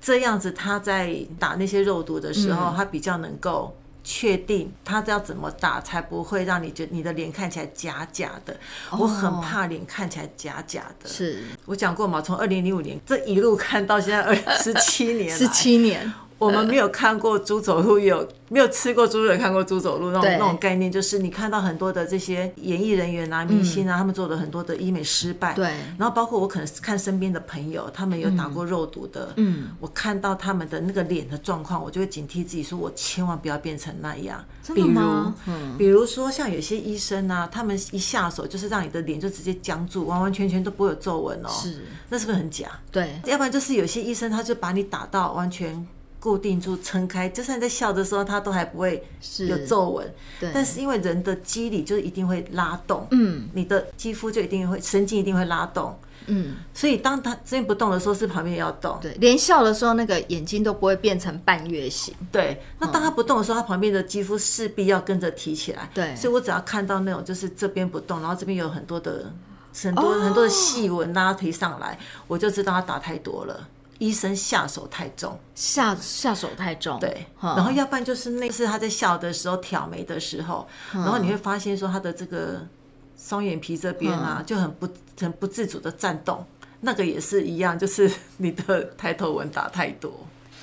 [0.00, 0.52] 这样子。
[0.52, 8.56] 他在打那些肉毒的时候，他比较能够确定他要怎么打，才不会让你觉得你的脸看起来假假的。
[8.90, 11.08] 我很怕脸看起来假假的。
[11.08, 12.22] 是我讲过嘛？
[12.22, 16.12] 从二零零五年这一路看到现在二十七年，十七年。
[16.38, 19.36] 我们没有看过猪走路，有没有吃过猪肉？
[19.38, 25.54] 看过猪走路那种那种概念，就是你看到很多的这些演艺人员啊、明星啊，他们做的很多的医美失败。
[25.54, 25.66] 对。
[25.98, 29.32] 然后包括我可能看身边的朋友，他们有打过肉毒的。
[29.36, 29.70] 嗯。
[29.80, 34.44] 我看到他们的那个脸的状况，我就会警惕自己，说我千万不要变成那样。
[34.74, 35.32] 比如，
[35.78, 41.48] 比如说像有些医生啊，他们一下手就是让你的脸就直接僵住，完完全全都不会有皱纹哦。
[41.48, 41.84] 是。
[42.08, 42.68] 那是不是很假？
[42.90, 43.20] 对。
[43.24, 45.86] 要不然就是有些医生，他就把你打到完全。
[46.24, 49.04] 固定住，撑开，就算在笑的时候，它都还不会
[49.40, 50.10] 有皱纹。
[50.40, 55.94] 对，但是因为人的肌理就是一定会拉动，嗯，你的肌肤就一定会神经一定会拉动，
[56.28, 58.98] 嗯，所以当它这边不动的时候，是旁边也要动。
[59.02, 62.14] 对，连笑的时候，那个眼睛都不会变成半月形。
[62.32, 65.90] 对，那当它不动的时候，它旁边的肌肤势必要跟着提起来。
[65.92, 69.30] 对，所以我只要看到那种就是这边不动，然后这边有很多的
[69.82, 73.68] 很多很多的细纹拉提上来，我就知道它打太多了。
[73.98, 82.66] 医生下手太重，下下手太重，对，然后要不然就是那次他在笑的时候挑眉的时候，然后你会发现说他的这个
[83.16, 84.88] 双眼皮这边啊就很不
[85.20, 86.44] 很不自主的颤动，
[86.80, 90.12] 那个也是一样，就是 你的抬头纹打太多，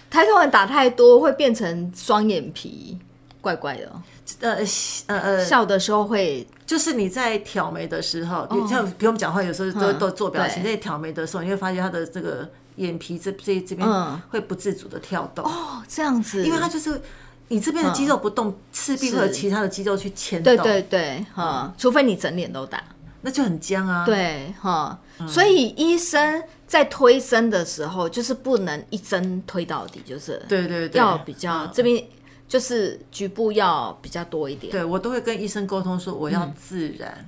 [0.09, 2.99] 抬头纹打太多会变成双眼皮，
[3.39, 3.91] 怪怪的，
[4.41, 4.57] 呃
[5.07, 12.49] 呃呃，笑的时候会，就是你在挑眉的时候，你像比如我们讲话有时候都都做表情，在挑眉的时候，你会发现他的这个。
[12.77, 13.87] 眼皮这这这边
[14.29, 15.45] 会不自主的跳动。
[15.45, 17.01] 哦，这样子，因为它就是
[17.49, 20.55] 你这边的肌肉不动，势必会有其他的肌肉去牵动。
[20.55, 22.83] 对对对，哈，除非你整脸都打，
[23.21, 24.05] 那就很僵啊。
[24.05, 32.01] 对，哈，所以医生在推针的时候，就是不能一针推到底，就是对对对，要比较这边
[32.47, 34.71] 就是局部要比较多一点。
[34.71, 37.27] 对，我都会跟医生沟通说，我要自然。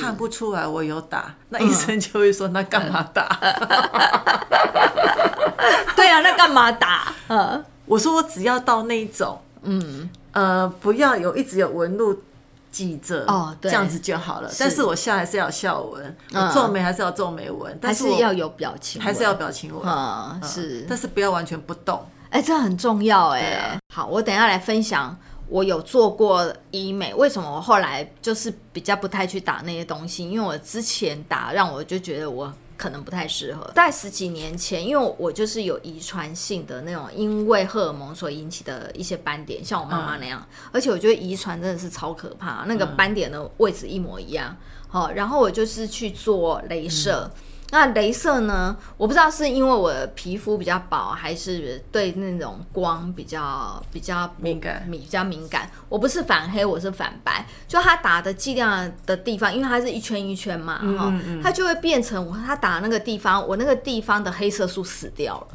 [0.00, 3.28] 看不出来我有打，那医生就会说：“那干嘛打？”
[5.96, 7.12] 对啊，那干嘛打？
[7.28, 12.22] 嗯，我说我只要到那一种，嗯呃，不要有一直有纹路
[12.70, 14.50] 挤着哦，这样子就好了。
[14.58, 22.04] 但是我笑还是要笑纹，我皱眉还是要皱眉纹，但是要有表情，还是要表情纹啊，是，但是不要完全不动。
[22.30, 23.78] 哎，这很重要哎。
[23.92, 25.16] 好，我等一下来分享。
[25.50, 30.30] 我有做过医美，为什么我后来就是比较不太去打那些东西？
[30.30, 33.70] 因为我之前打让我就觉得我可能不太适合。
[33.74, 40.40] 在十几年前，因为我就是有遗传性的那种，因为荷尔蒙所引起的一些斑点，像我妈妈那样。
[40.40, 44.56] 嗯、而且我觉得遗传真的是超可怕，那个斑点的位置一模一样。
[44.88, 47.30] 好，然后我就是去做镭射。
[47.34, 48.76] 嗯那镭射呢？
[48.96, 55.70] 我不知道是因为我的皮肤比较薄，还是对那种光比较比较敏感，比较敏感。
[55.88, 57.46] 我不是反黑，我是反白。
[57.68, 65.46] 就它打的剂量的地方，因为它是一圈一圈嘛，哈、嗯嗯，它就会变成我它打的那个地方，我那个地方的黑色素死掉了，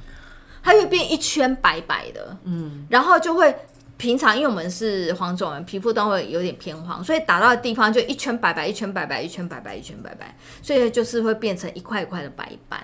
[0.64, 3.54] 它会变一圈白白的，嗯，然后就会
[3.98, 12.82] 平常因为我们是黄种人，皮肤都会有点偏黄，所以打到的地方就一圈白白，一圈白白，一圈白白，一圈白白，所以就是会变成一块一块的白斑。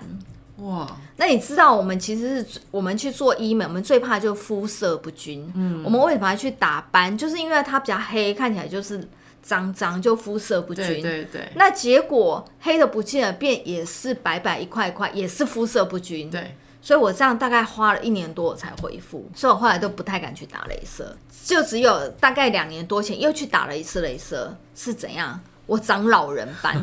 [0.56, 5.50] 哇，那你知道我们其实是我们去做医美，我们最怕就肤色不均。
[5.54, 7.16] 嗯，我们为什么要去打斑？
[7.16, 9.02] 就是因为它比较黑，看起来就是
[9.42, 10.84] 脏脏，就肤色不均。
[10.84, 11.48] 对对对。
[11.56, 16.30] 那结果黑的不见了，变也是白白一块一块，也是肤色不均。
[16.30, 16.56] 对。
[16.82, 25.38] 所以我这样大概花了一年多我才恢复，所以我后来都不太敢去打镭射，就只有大概两年多前又去打了一次镭射，是怎样？
[25.66, 26.76] 我长老人斑，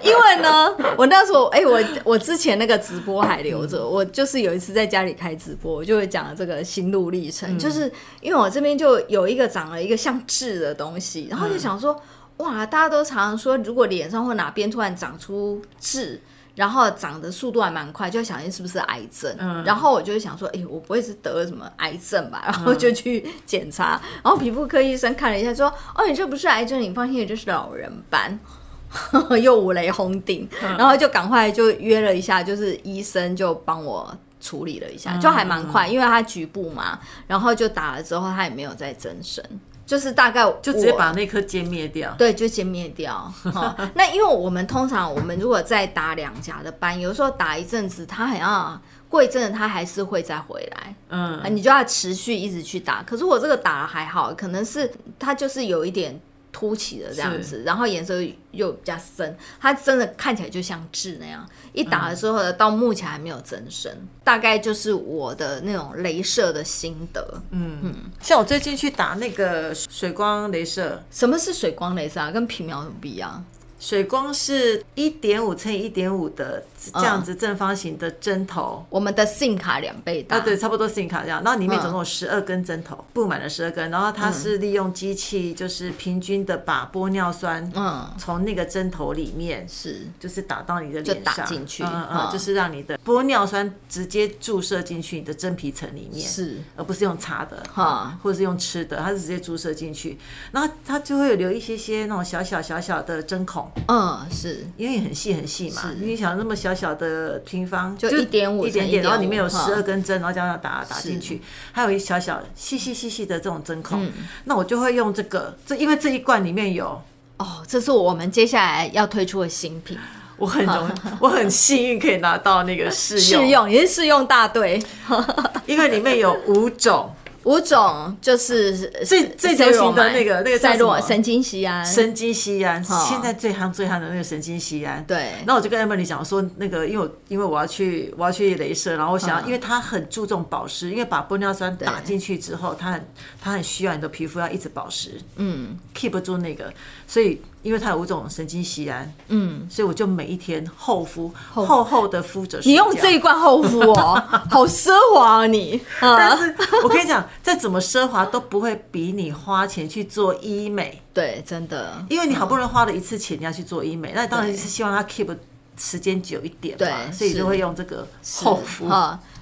[0.00, 11.94] 因为呢，我那时候哎、欸，我我之前那个直播还留着，我就是有一次在家里开直播，我就会讲这个心路历程，就是因为我这边就有一个长了一个像痣的东西，然后就想说，
[12.38, 16.18] 哇，大家都常常说，如果脸上或哪边突然长出痣。
[16.54, 19.34] 然后长的速度还蛮快，就想说是不是癌症？
[19.38, 22.42] 嗯，然后我就想说，哎，我不会是得了什么癌症吧？
[22.46, 28.38] 然后就去检查，嗯、然后皮肤科医生看了一下，说，哦，你这不是癌症，你放心，这是老人斑，
[29.42, 39.44] 又五雷轰顶，嗯、然后就赶快就约了一下，就是医生就帮我处理了一下，就还蛮快，因为他局部嘛，然后就打了之后，他也没有再增生。
[39.86, 43.32] 就是大概就直接把那颗歼灭掉，对，就歼灭掉。
[43.94, 50.94] 那因为我们通常我们如果再打两颊的斑，有时候打一阵子，它好像过一阵子它还是会再回来。
[51.10, 53.02] 嗯，你就要持续一直去打。
[53.02, 56.20] 可是我这个打了还好，可能是它就是有一点。
[56.54, 61.44] 凸起的这样子，然后颜色又比较深，它真的看起来就像痣那样。
[61.72, 67.42] 一打的时候呢，到目前还没有增生，大概就是我的那种镭射的心得。
[67.50, 72.30] 嗯嗯，像我最近去打那个水光镭射，什么是水光镭射啊？
[72.30, 73.44] 跟皮秒有什么不一样？
[73.84, 80.38] 水光是一点五乘以一点五的这样子正方形的针头，我们的 SIM 卡两倍大。
[80.38, 81.42] 啊，对，差不多 SIM 卡这样。
[81.44, 83.90] 然后里面总共有十二根针头，布满了十二根。
[83.90, 91.46] 然后它是利用机器，就是平均的把玻尿酸，嗯，从那个针头里面是，就是打到你的脸上，
[91.80, 100.16] 嗯嗯，就是让你的玻尿酸直接注射进去你的真皮层里面，是，而不是用擦的，哈，或者是用吃的，它是直接注射进去，
[100.52, 103.70] 然后它就会有留一些些那种小小小小的针孔。
[103.86, 104.66] 嗯，是。
[104.76, 111.40] 因为很细很细嘛，你想那么小小的平方，就一点五，一点点，然后里面有十二根针，然后这样打打进去，
[111.72, 114.08] 还有一小小细细细细的这种针孔，
[114.44, 117.00] 那我就会用这个，这因为这一罐里面有，
[117.38, 119.98] 哦，这是我们接下来要推出的新品，
[120.36, 124.82] 我很容， 我很幸运可以拿到那个试用，试用也是试用大队，
[125.66, 127.14] 因为里面有五种。
[127.44, 131.00] 五种就是最最流行的那个那个叫什么？
[131.00, 131.84] 神经酰胺。
[131.84, 135.04] 神经酰胺，现在最夯最夯的那个神经酰胺。
[135.06, 135.32] 对。
[135.46, 143.06] 那我就跟 Emily 讲说，那个因为我因为我要去我要去镭射，然后我想要，因为它很注重保湿，因为把玻尿酸打进去之后，它很
[143.40, 146.72] 它很需要你的皮肤要一直保湿，嗯，keep 住那个，
[147.06, 147.40] 所以。
[147.64, 152.60] 因为它有五种神经酰胺，嗯，所以我就每一天厚敷，厚厚的敷着。
[152.62, 155.80] 你用这一罐厚敷哦， 好奢华啊你！
[155.98, 161.02] 但是我跟你讲，再怎么奢华都不会比你花钱去做医美。
[161.14, 165.34] 对，真的，因为你好不容易花了一次钱，你要去做医美，那当然是希望它 keep
[165.78, 168.06] 时间久一点嘛，所以就会用这个
[168.40, 168.86] 厚敷。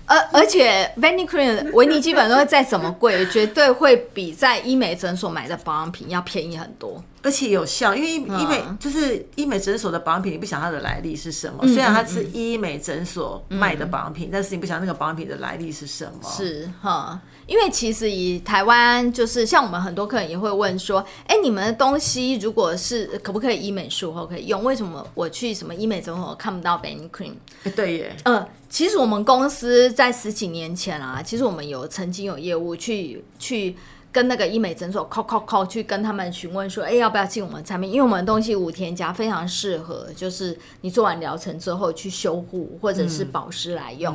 [0.06, 7.94] 而而且，Vanicream 维尼基本上再怎么贵， 绝对会比在医美诊所买的保养品要便宜很多，而且有效。
[7.94, 11.66] 因为医美就是医美诊所的保养品，你不想它的来历是什么？
[11.68, 16.28] 虽然它是医美诊所卖的保养品，但是你不想那个保养品的来历是什么？
[16.30, 17.18] 是哈。
[17.46, 24.62] 因为其实以台湾就是像我们很多客人也会问说，哎，你们的东西如果是可不可以医美术后可以用？
[24.62, 27.32] 为什么我去什么医美诊所看不到 Vanicream？
[27.74, 33.76] 对耶，呃，其实我们公司在十几年前啊，其实我们有曾经有业务去去
[34.12, 37.90] 跟那个医美诊所 call call call 去跟他们询问说，哎，要不要进我们产品？
[37.90, 44.14] 因为我们的东西无添加，非常适合，就是你做完疗程之后去修护或者是保湿来用。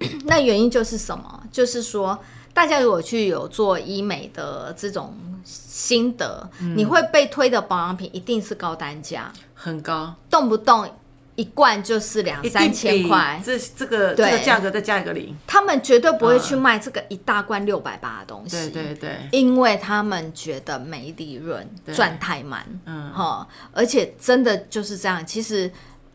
[0.00, 1.42] 嗯、 那原因就是什么？
[1.52, 2.18] 就是说。
[2.54, 5.12] 大家如果去有做医美的这种
[5.44, 10.88] 心得，嗯、你会被推的保养品一定是高单价，很高，动不动
[11.34, 13.42] 一罐就是两三千块。
[13.44, 18.70] 这这个这个价格再加一个零，他们绝对不会去卖这个一大罐六百八的东西。
[18.70, 22.64] 对对对，因为他们觉得没利润，赚太慢。
[22.86, 25.70] 嗯，哈，而且真的就是这样，其实。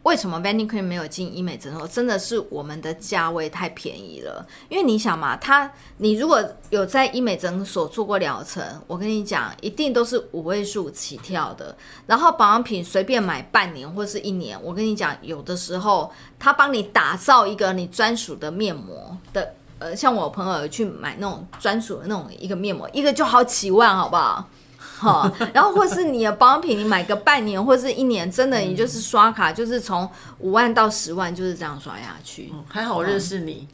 [0.09, 1.87] 为什么 Vanicream 没有进医美诊所？
[1.87, 4.43] 真的是我们的价位太便宜了。
[4.67, 11.77] 因为你想嘛，他你如果有在医美诊所做过疗程，我跟你讲，一定都是五位数起跳的。
[12.07, 24.49] 然后保养品随便买半年或是一年，我跟你讲，有的时候他帮你打造一个你专属的面膜的呃，像我朋友去买那种专属的那种一个面膜，一个就好几万，好不好？
[24.99, 30.07] 哈，然后或是你的保养品，你买个半年或是一年，真的你就是刷卡，就是从
[30.39, 32.51] 五万到十万，就是这样刷下去。
[32.67, 33.65] 还好我认识你，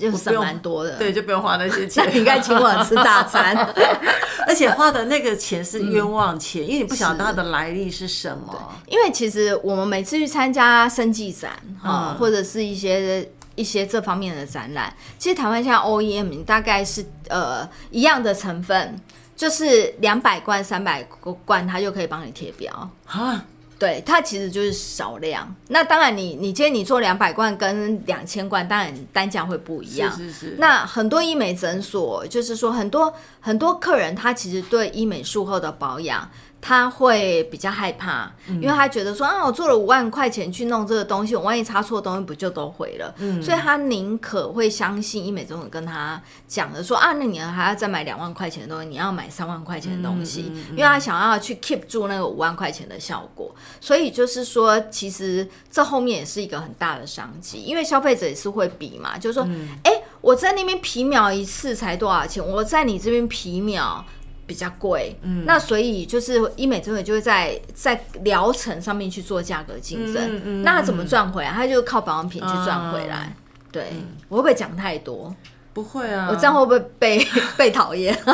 [0.00, 2.08] 就省蛮多的，对，就不用花那些钱。
[2.10, 3.54] 你 应该请我吃大餐，
[4.48, 8.72] 而且花的那个钱是冤枉钱，因为你不晓得它的来历是什么。
[8.86, 11.52] 因为其实我们每次去参加生技展，
[11.82, 18.98] 哈，或者是一些一些这方面的展览，其实台湾像 OEM 大概是呃一样的成分。
[19.42, 21.02] 就是两百罐、三百
[21.44, 22.72] 罐，它就可以帮你贴标
[23.06, 23.44] 啊。
[23.76, 25.52] 对，它其实就是少量。
[25.66, 30.08] 那当然你，你你今天你做两百罐跟两千罐，当然单价会不一样。
[30.12, 30.54] 是是是。
[30.58, 36.30] 那很多医美诊所，就是说很多很多客人，他其实对医美术后的保养。
[36.64, 43.12] 他会比较害怕，因为他觉得说啊，我做了五万块钱去弄这个东西，我万一擦错东西不就都毁了？
[43.18, 53.52] 嗯，所以他宁可会相信医美中心跟他讲的说啊，那你还要再买两万块钱的东西，你要买三万块钱的东西，嗯嗯嗯、因为他想要去 keep 住那个五万块钱的效果。
[53.80, 59.42] 所以就是说，其实这后面也是一个很大的商机，因为消费者也是会比嘛，就是说，
[59.82, 59.90] 哎、
[60.20, 62.46] 我在那边皮秒一次才多少钱？
[62.46, 64.04] 我在你这边皮秒。
[64.46, 71.50] 比较贵，嗯，那所以就是医美真的就会在在疗程上面去做价格竞争，嗯嗯、那他怎么赚回来？
[71.50, 73.26] 他就靠保养品去赚回来。
[73.28, 73.36] 嗯、
[73.70, 75.34] 对，嗯、我会不会讲太多？
[75.74, 77.26] 不会啊，我这样会不会被
[77.56, 78.14] 被讨厌？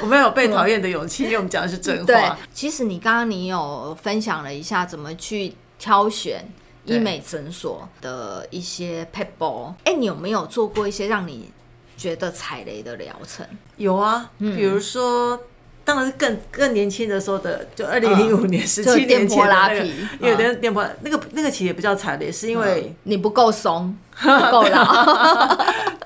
[0.00, 2.04] 我没有被讨厌的勇气，因为我们讲的是真话。
[2.04, 6.48] 对，其实你刚刚你有分享了一下怎么去挑选
[6.84, 11.50] 医美诊所的一些 p e p l e，哎，你有没有做过一些让你
[11.98, 13.44] 觉得踩雷的疗程。
[13.76, 15.40] 有啊，比如说，嗯、
[15.84, 19.84] 当然是更更年轻的时候的，就二零零五年十七、嗯、年前的 那个，
[20.20, 25.56] 因为电电波那个那个其实也不叫踩雷，是因为、嗯、你不够松， 不够老。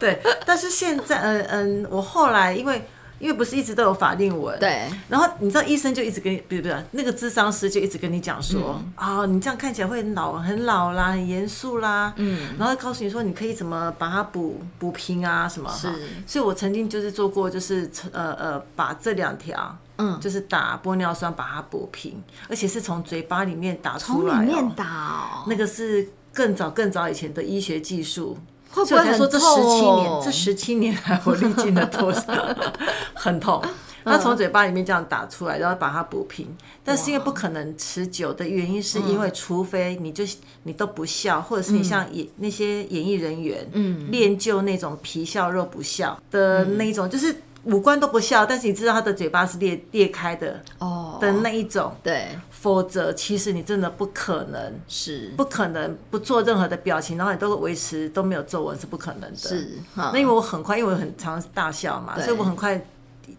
[0.00, 2.82] 对，但是现在，嗯嗯，我后来因为。
[3.22, 4.90] 因为不是一直都有法令纹，对。
[5.08, 12.56] 然后你知道医生就一直跟你，不是不是，那个咨商师就一直跟你讲说，啊、嗯哦，你这样看起来会很老，很老啦，很严肃啦，嗯。
[12.58, 15.70] 然后告诉你说，你可以怎么把它补补平啊，什么？
[15.72, 15.88] 是。
[16.26, 25.44] 所以我曾经就是做过，就是呃呃，把这两条，嗯，就是打玻尿酸把它补平，而且是从嘴巴里面打出来，从里面打哦。
[25.46, 28.36] 那个是更早更早以前的医学技术。
[28.72, 29.04] 会不会很痛？
[29.04, 32.22] 所以才说这十七年，这十七年来我历经了多少？
[33.14, 33.62] 很痛。
[34.04, 36.48] 他从嘴巴里面这样打出来，然后把它补平。
[36.82, 40.24] 但是因为不可能持久的原因，是因为除非你就
[40.64, 47.34] 你都不笑，或者是你像演那些演艺人员，嗯，练就那种皮笑肉不笑的那一种，就是。
[47.64, 59.36] 五官都不笑，但是你知道他的嘴巴是裂裂开的哦的那一种，对，否则其实你真的不可能，是不可能不做任何的表情，然后你都维持都没有皱纹是不可能的。
[59.36, 62.80] 是，那因为我很快，因为我很常大笑嘛，所以我很快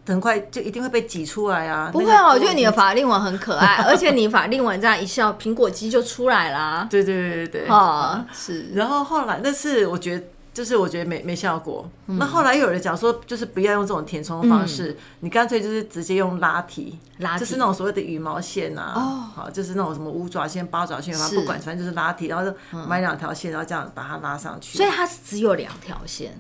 [0.06, 1.90] 很快就一定会被挤出来啊。
[1.94, 6.86] 不会啊，我觉得你的法令纹很可爱， 而且你法令纹这样一笑，苹果肌就出来啦。
[6.90, 8.66] 对对对对对，啊是。
[8.74, 10.26] 然后后来那是我觉得。
[10.54, 19.02] 就是我觉得没没效果，嗯、那后来又有人讲说，就是不要用这种填充的方式，嗯、你干脆就是直接用拉提，拉就是那种所谓的羽毛线啊，哦，
[19.36, 22.56] 好，就是那种什么五爪线、八爪线，反正不管，反正就是拉提，然后就
[22.88, 24.78] 买两条线，然后这样把它拉上去。
[24.78, 26.38] 所以它是只有两条线，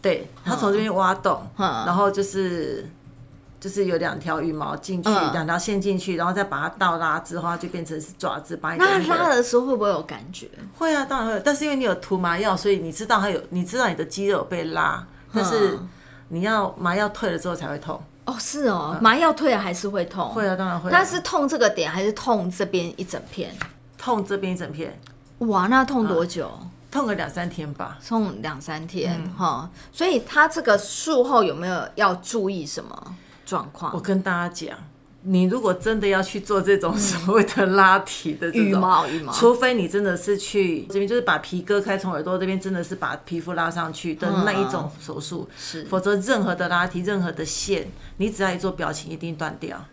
[0.00, 2.88] 对，它从这边挖洞，嗯、然后就是。
[3.62, 8.56] 就是有两条羽毛进去，两条、嗯、线进去，然后再把它倒拉之后，它就变成是爪子。
[8.56, 10.50] 把你那拉的时候会不会有感觉？
[10.76, 11.40] 会啊，当然会。
[11.44, 15.78] 但是因为你有涂麻药，所以你知道它有，你知道你的肌肉被拉，但是
[16.26, 18.02] 你要麻药退了之后才会痛。
[18.24, 20.28] 哦，是哦，麻药退了还是会痛。
[20.30, 20.90] 会啊，当然会。
[20.90, 23.54] 但是痛这个点还是痛这边一整片？
[23.96, 25.00] 痛这边一整片。
[25.38, 26.50] 哇，那痛多久？
[26.60, 27.96] 嗯、痛个两三天吧。
[28.04, 33.16] 痛两三天哈、嗯，所以它这个术后有没有要注意什么？
[33.52, 34.78] 状况，我跟大家讲，
[35.24, 47.86] 你如果真的要去做这种所谓的拉提的这种羽毛羽毛，除非你真的是去这边就是把皮割开，从耳朵这边真的是把皮肤拉上去的那一种手术，是，否则任何的拉提，任何的线，
[48.16, 49.84] 你只要一做表情，一定断掉，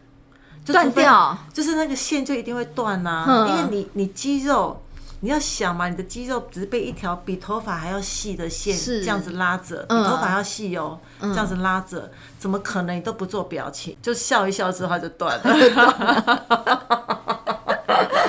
[0.65, 4.81] 断掉，就是那个线就一定会断呐，因为你你肌肉。
[5.21, 15.43] 你要想嘛，你的肌肉只是被一条比头发还要细的线这样子拉着，比头发要细哦，这样子拉着，怎么可能你都不做表情，就笑一笑之后就断了？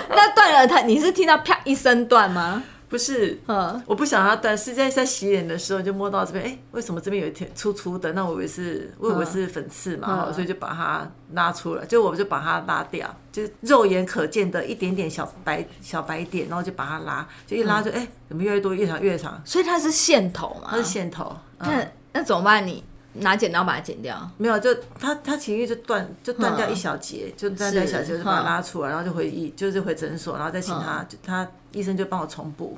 [0.09, 2.63] 那断了，它你是听到啪一声断吗？
[2.91, 8.13] 不是，嗯，我不想要断，是在在洗脸的时候就摸到这边，哎、欸，为什么这边有一条粗粗的？
[8.15, 19.41] 那我以为是，我以为是粉刺嘛，嗯、所以就把它拉出来，就我就把它拉掉，就肉眼可见的一点点小白小白点，然后就把它拉，就一拉就哎、嗯欸，怎么越来越多，越长越长？
[19.45, 20.71] 所以它是线头嘛？
[20.73, 21.33] 它是线头。
[21.59, 22.67] 那、嗯、那怎么办？
[22.67, 22.83] 你
[23.15, 24.31] 拿剪刀把它剪掉？
[24.39, 31.49] 没有，就他他情绪就断，就断掉一小节，嗯、就断掉一小节，就把它拉出来，然后就回医，就是回诊所，然后再请他，他。
[31.73, 32.77] 医生就帮我重补，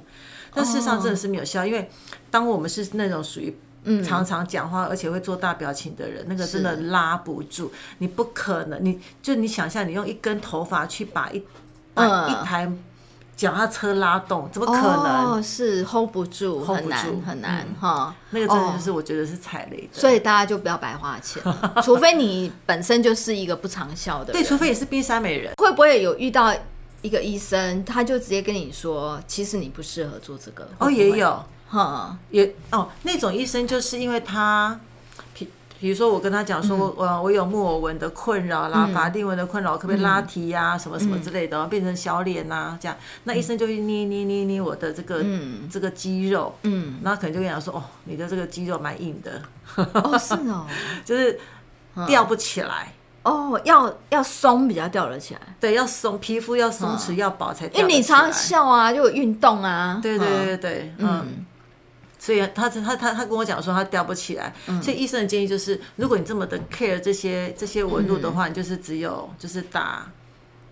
[0.52, 1.90] 但事实上真的是没有效，因为
[2.30, 3.56] 当我们是那种属于
[4.04, 11.42] 常常讲话而且会做大表情的人，那个真的拉不住，你不可能，你就你想象你用一根头发去把一
[11.94, 12.70] 把一台
[13.42, 15.32] 脚踏车拉动，怎么可能？
[15.32, 18.14] 哦，是 hold 不住，很难很难哈。
[18.30, 21.42] 那个真的就是我觉得是踩雷的，所以大家就不要白花钱，
[21.82, 26.54] 除非你本身就是一个不长效的，对，除非也是冰山美人，会不会有遇到？
[27.02, 30.68] 一个医生，他就直接跟你说，其实你不适合做这个。
[30.78, 34.78] 哦，也有，哈，也哦，那种医生就是因为他，
[35.82, 49.42] 比比如说我跟他讲说，我、嗯、我有木偶纹的困扰啦，法令纹的困扰，可不可以拉提呀、啊，什么什么之类的，嗯、变成小脸呐、啊，这样，那医生就会捏捏捏捏我的这个、嗯、这个肌肉，嗯，然后可能就跟你讲说，哦，你的这个肌肉蛮硬的，
[49.92, 50.64] 哦，是哦，
[51.04, 51.38] 就是
[52.06, 52.94] 吊不起来。
[53.24, 57.66] 哦，要要松比较吊得起来，对，要松，皮肤要松弛要薄才。
[57.66, 60.00] 因为你常常笑啊，就有运动啊。
[60.02, 61.44] 对对对对，嗯。
[62.22, 70.08] 所以他他他他跟我讲说他吊不起来，所以医生的建议就是，如果你这么的 care 这些这些纹路的话，你就是只有就是打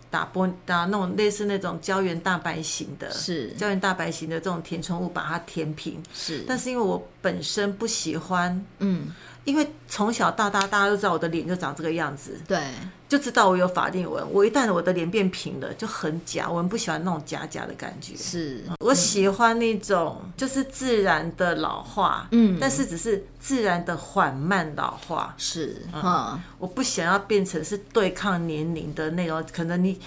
[0.09, 3.49] 打玻打那种类似那种胶原蛋白型的，是。
[3.55, 6.01] 胶原蛋白型的这种填充物把它填平。
[6.15, 9.13] 是，但是因为我本身不喜欢，嗯。
[9.45, 12.61] 因为从小到大，大家都知道我的脸就长这个样子，对，
[13.09, 14.24] 就知道我有法令纹。
[14.30, 16.49] 我一旦我的脸变平了，就很假。
[16.49, 18.14] 我们不喜欢那种假假的感觉。
[18.16, 25.34] 是，我喜欢那种就是自然的老化，嗯，但是只是自然的缓慢老化。
[25.36, 29.99] 是，嗯，我不想要变成是对抗年龄的那种，可能你。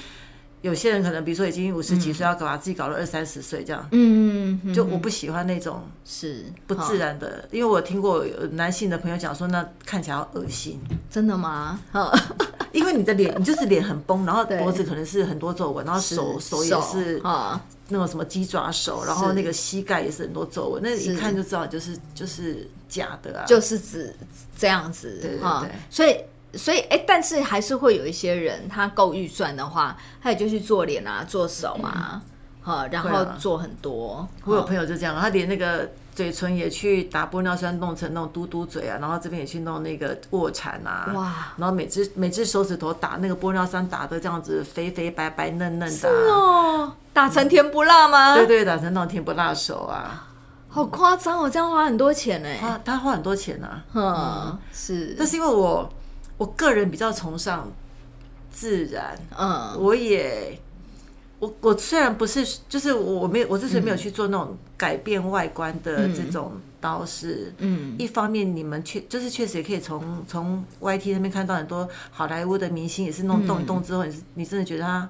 [0.63, 10.79] 有些人可能，比如说已经五十几岁，要搞把自己搞到二三十岁这样，嗯，就我不喜欢那种是不自然的，因为我听过有男性的朋友讲说，那看起来好恶心。
[11.09, 11.81] 真的吗？
[12.71, 24.15] 因为你的脸，你就是脸很崩，然后脖子可能是很多皱纹，然后手手也是啊那种什么鸡爪手，然后那个膝盖也是很多皱纹，那一看就知道就是就是假的啊，就是指
[24.57, 26.15] 这样子，对对对，所以。
[26.55, 32.21] 所以，哎、欸，但是还是会有一些人，他够预算的话，他也就去做脸啊，做手啊，
[32.61, 34.17] 好、嗯，然后做很多。
[34.17, 48.35] 啊、我有朋友就这样，他连那个嘴唇也去打玻尿酸，弄成那种嘟嘟嘴啊，然后这边也去弄那个卧蚕啊，哇，然后每只每只手指头打那个玻尿酸，打的这样子肥肥白白嫩嫩的、啊，是哦，打成甜不辣吗？
[48.35, 50.27] 对对，打成那种甜不辣手啊，
[50.69, 52.49] 好夸张哦，这样花很多钱呢。
[52.61, 55.89] 他他花很多钱呢、啊，嗯，嗯是，但是因为我。
[56.43, 57.71] 我个人比较崇尚
[58.51, 60.59] 自然，嗯，我也，
[61.39, 75.09] 我我虽然不是，就是我没有，我之所以没有去做那种改变外观的这种刀式，嗯，一方面你们确就是确实也可以从从 YT 那边看到很多好莱坞的明星也是弄动一动之后，你是你真的觉得他，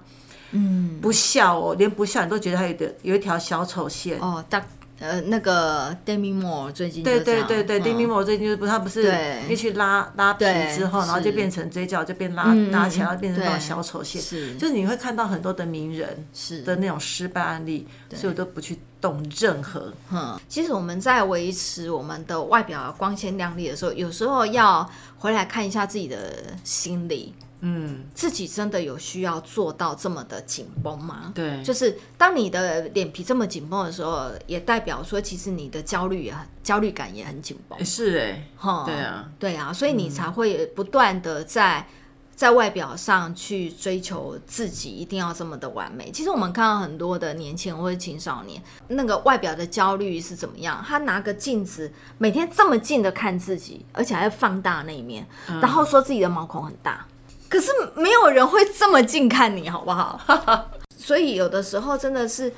[0.51, 4.19] 嗯，不笑哦，连不笑你都觉得他有的有一条小丑线。
[4.19, 4.63] 哦，大。
[4.99, 9.13] 呃，那个 Demi Moore 最近对对对对，Demi Moore 最近就是不，他不是
[9.49, 16.61] 一去拉拉皮之后，然后就变成嘴角就变拉拉起来，变成那种小丑线，是，就是你会看到很多的名人是。
[16.61, 19.91] 的那种失败案例，所以我都不去动任何。
[20.11, 26.31] 嗯，其实我们在维持我们的外表光鲜亮丽的时候，有时候要回来看一下自己的
[26.63, 27.33] 心理。
[27.65, 31.31] 嗯，自己真的有需要做到这么的紧绷吗？
[31.33, 37.85] 对，就是当你的脸皮这么紧绷的时候，也代表说其实你的焦虑也很焦虑感也很紧绷。
[37.85, 41.87] 是哎，哈，对啊，对啊，所以你才会不断的在
[42.35, 46.11] 在外表上去追求自己一定要这么的完美。
[46.11, 50.83] 其实我们看到很多的年轻人或者青少年，那个外表的焦虑是怎么样？
[50.85, 55.25] 他拿个镜子，每天这么近的看自己，而且还要放大那一面，
[55.61, 57.07] 然后说自己的毛孔很大。
[57.53, 60.19] 可是没有人会这么近看你，好不好？
[60.97, 62.51] 所以有的时候真的是，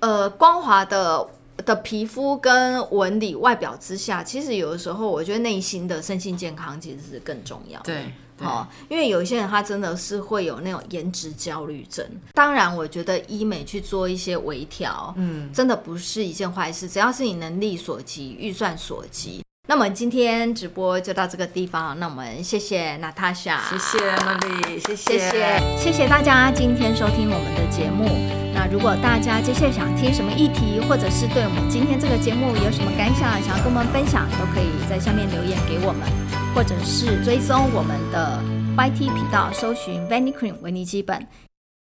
[0.00, 1.26] 呃，光滑的
[1.64, 7.84] 的皮肤跟纹理外表之下，其实有的时候我觉得内心的身心健康其实是更重要的。
[7.86, 8.12] 对，
[8.46, 12.06] 哦，因为有一些人他真的是会有那种颜值焦虑症。
[12.34, 19.42] 当然，我觉得医美去做一些微调，嗯，真的不是一件坏事，只要是你能力所及、预算所及。
[19.68, 28.06] 那么今天直播就到这个地方，那我们谢谢娜塔莎，谢谢 Emily，谢谢谢谢谢谢大家今天收听我们的节目。
[28.54, 36.06] 那如果大家接下来想听什么议题，或者是对我们今天这个节目有什么感想，想要跟我们分享，都可以在下面留言给我们，
[36.54, 38.40] 或者是追踪我们的
[38.76, 41.26] YT 频道，搜寻 Vanicream 维尼基本。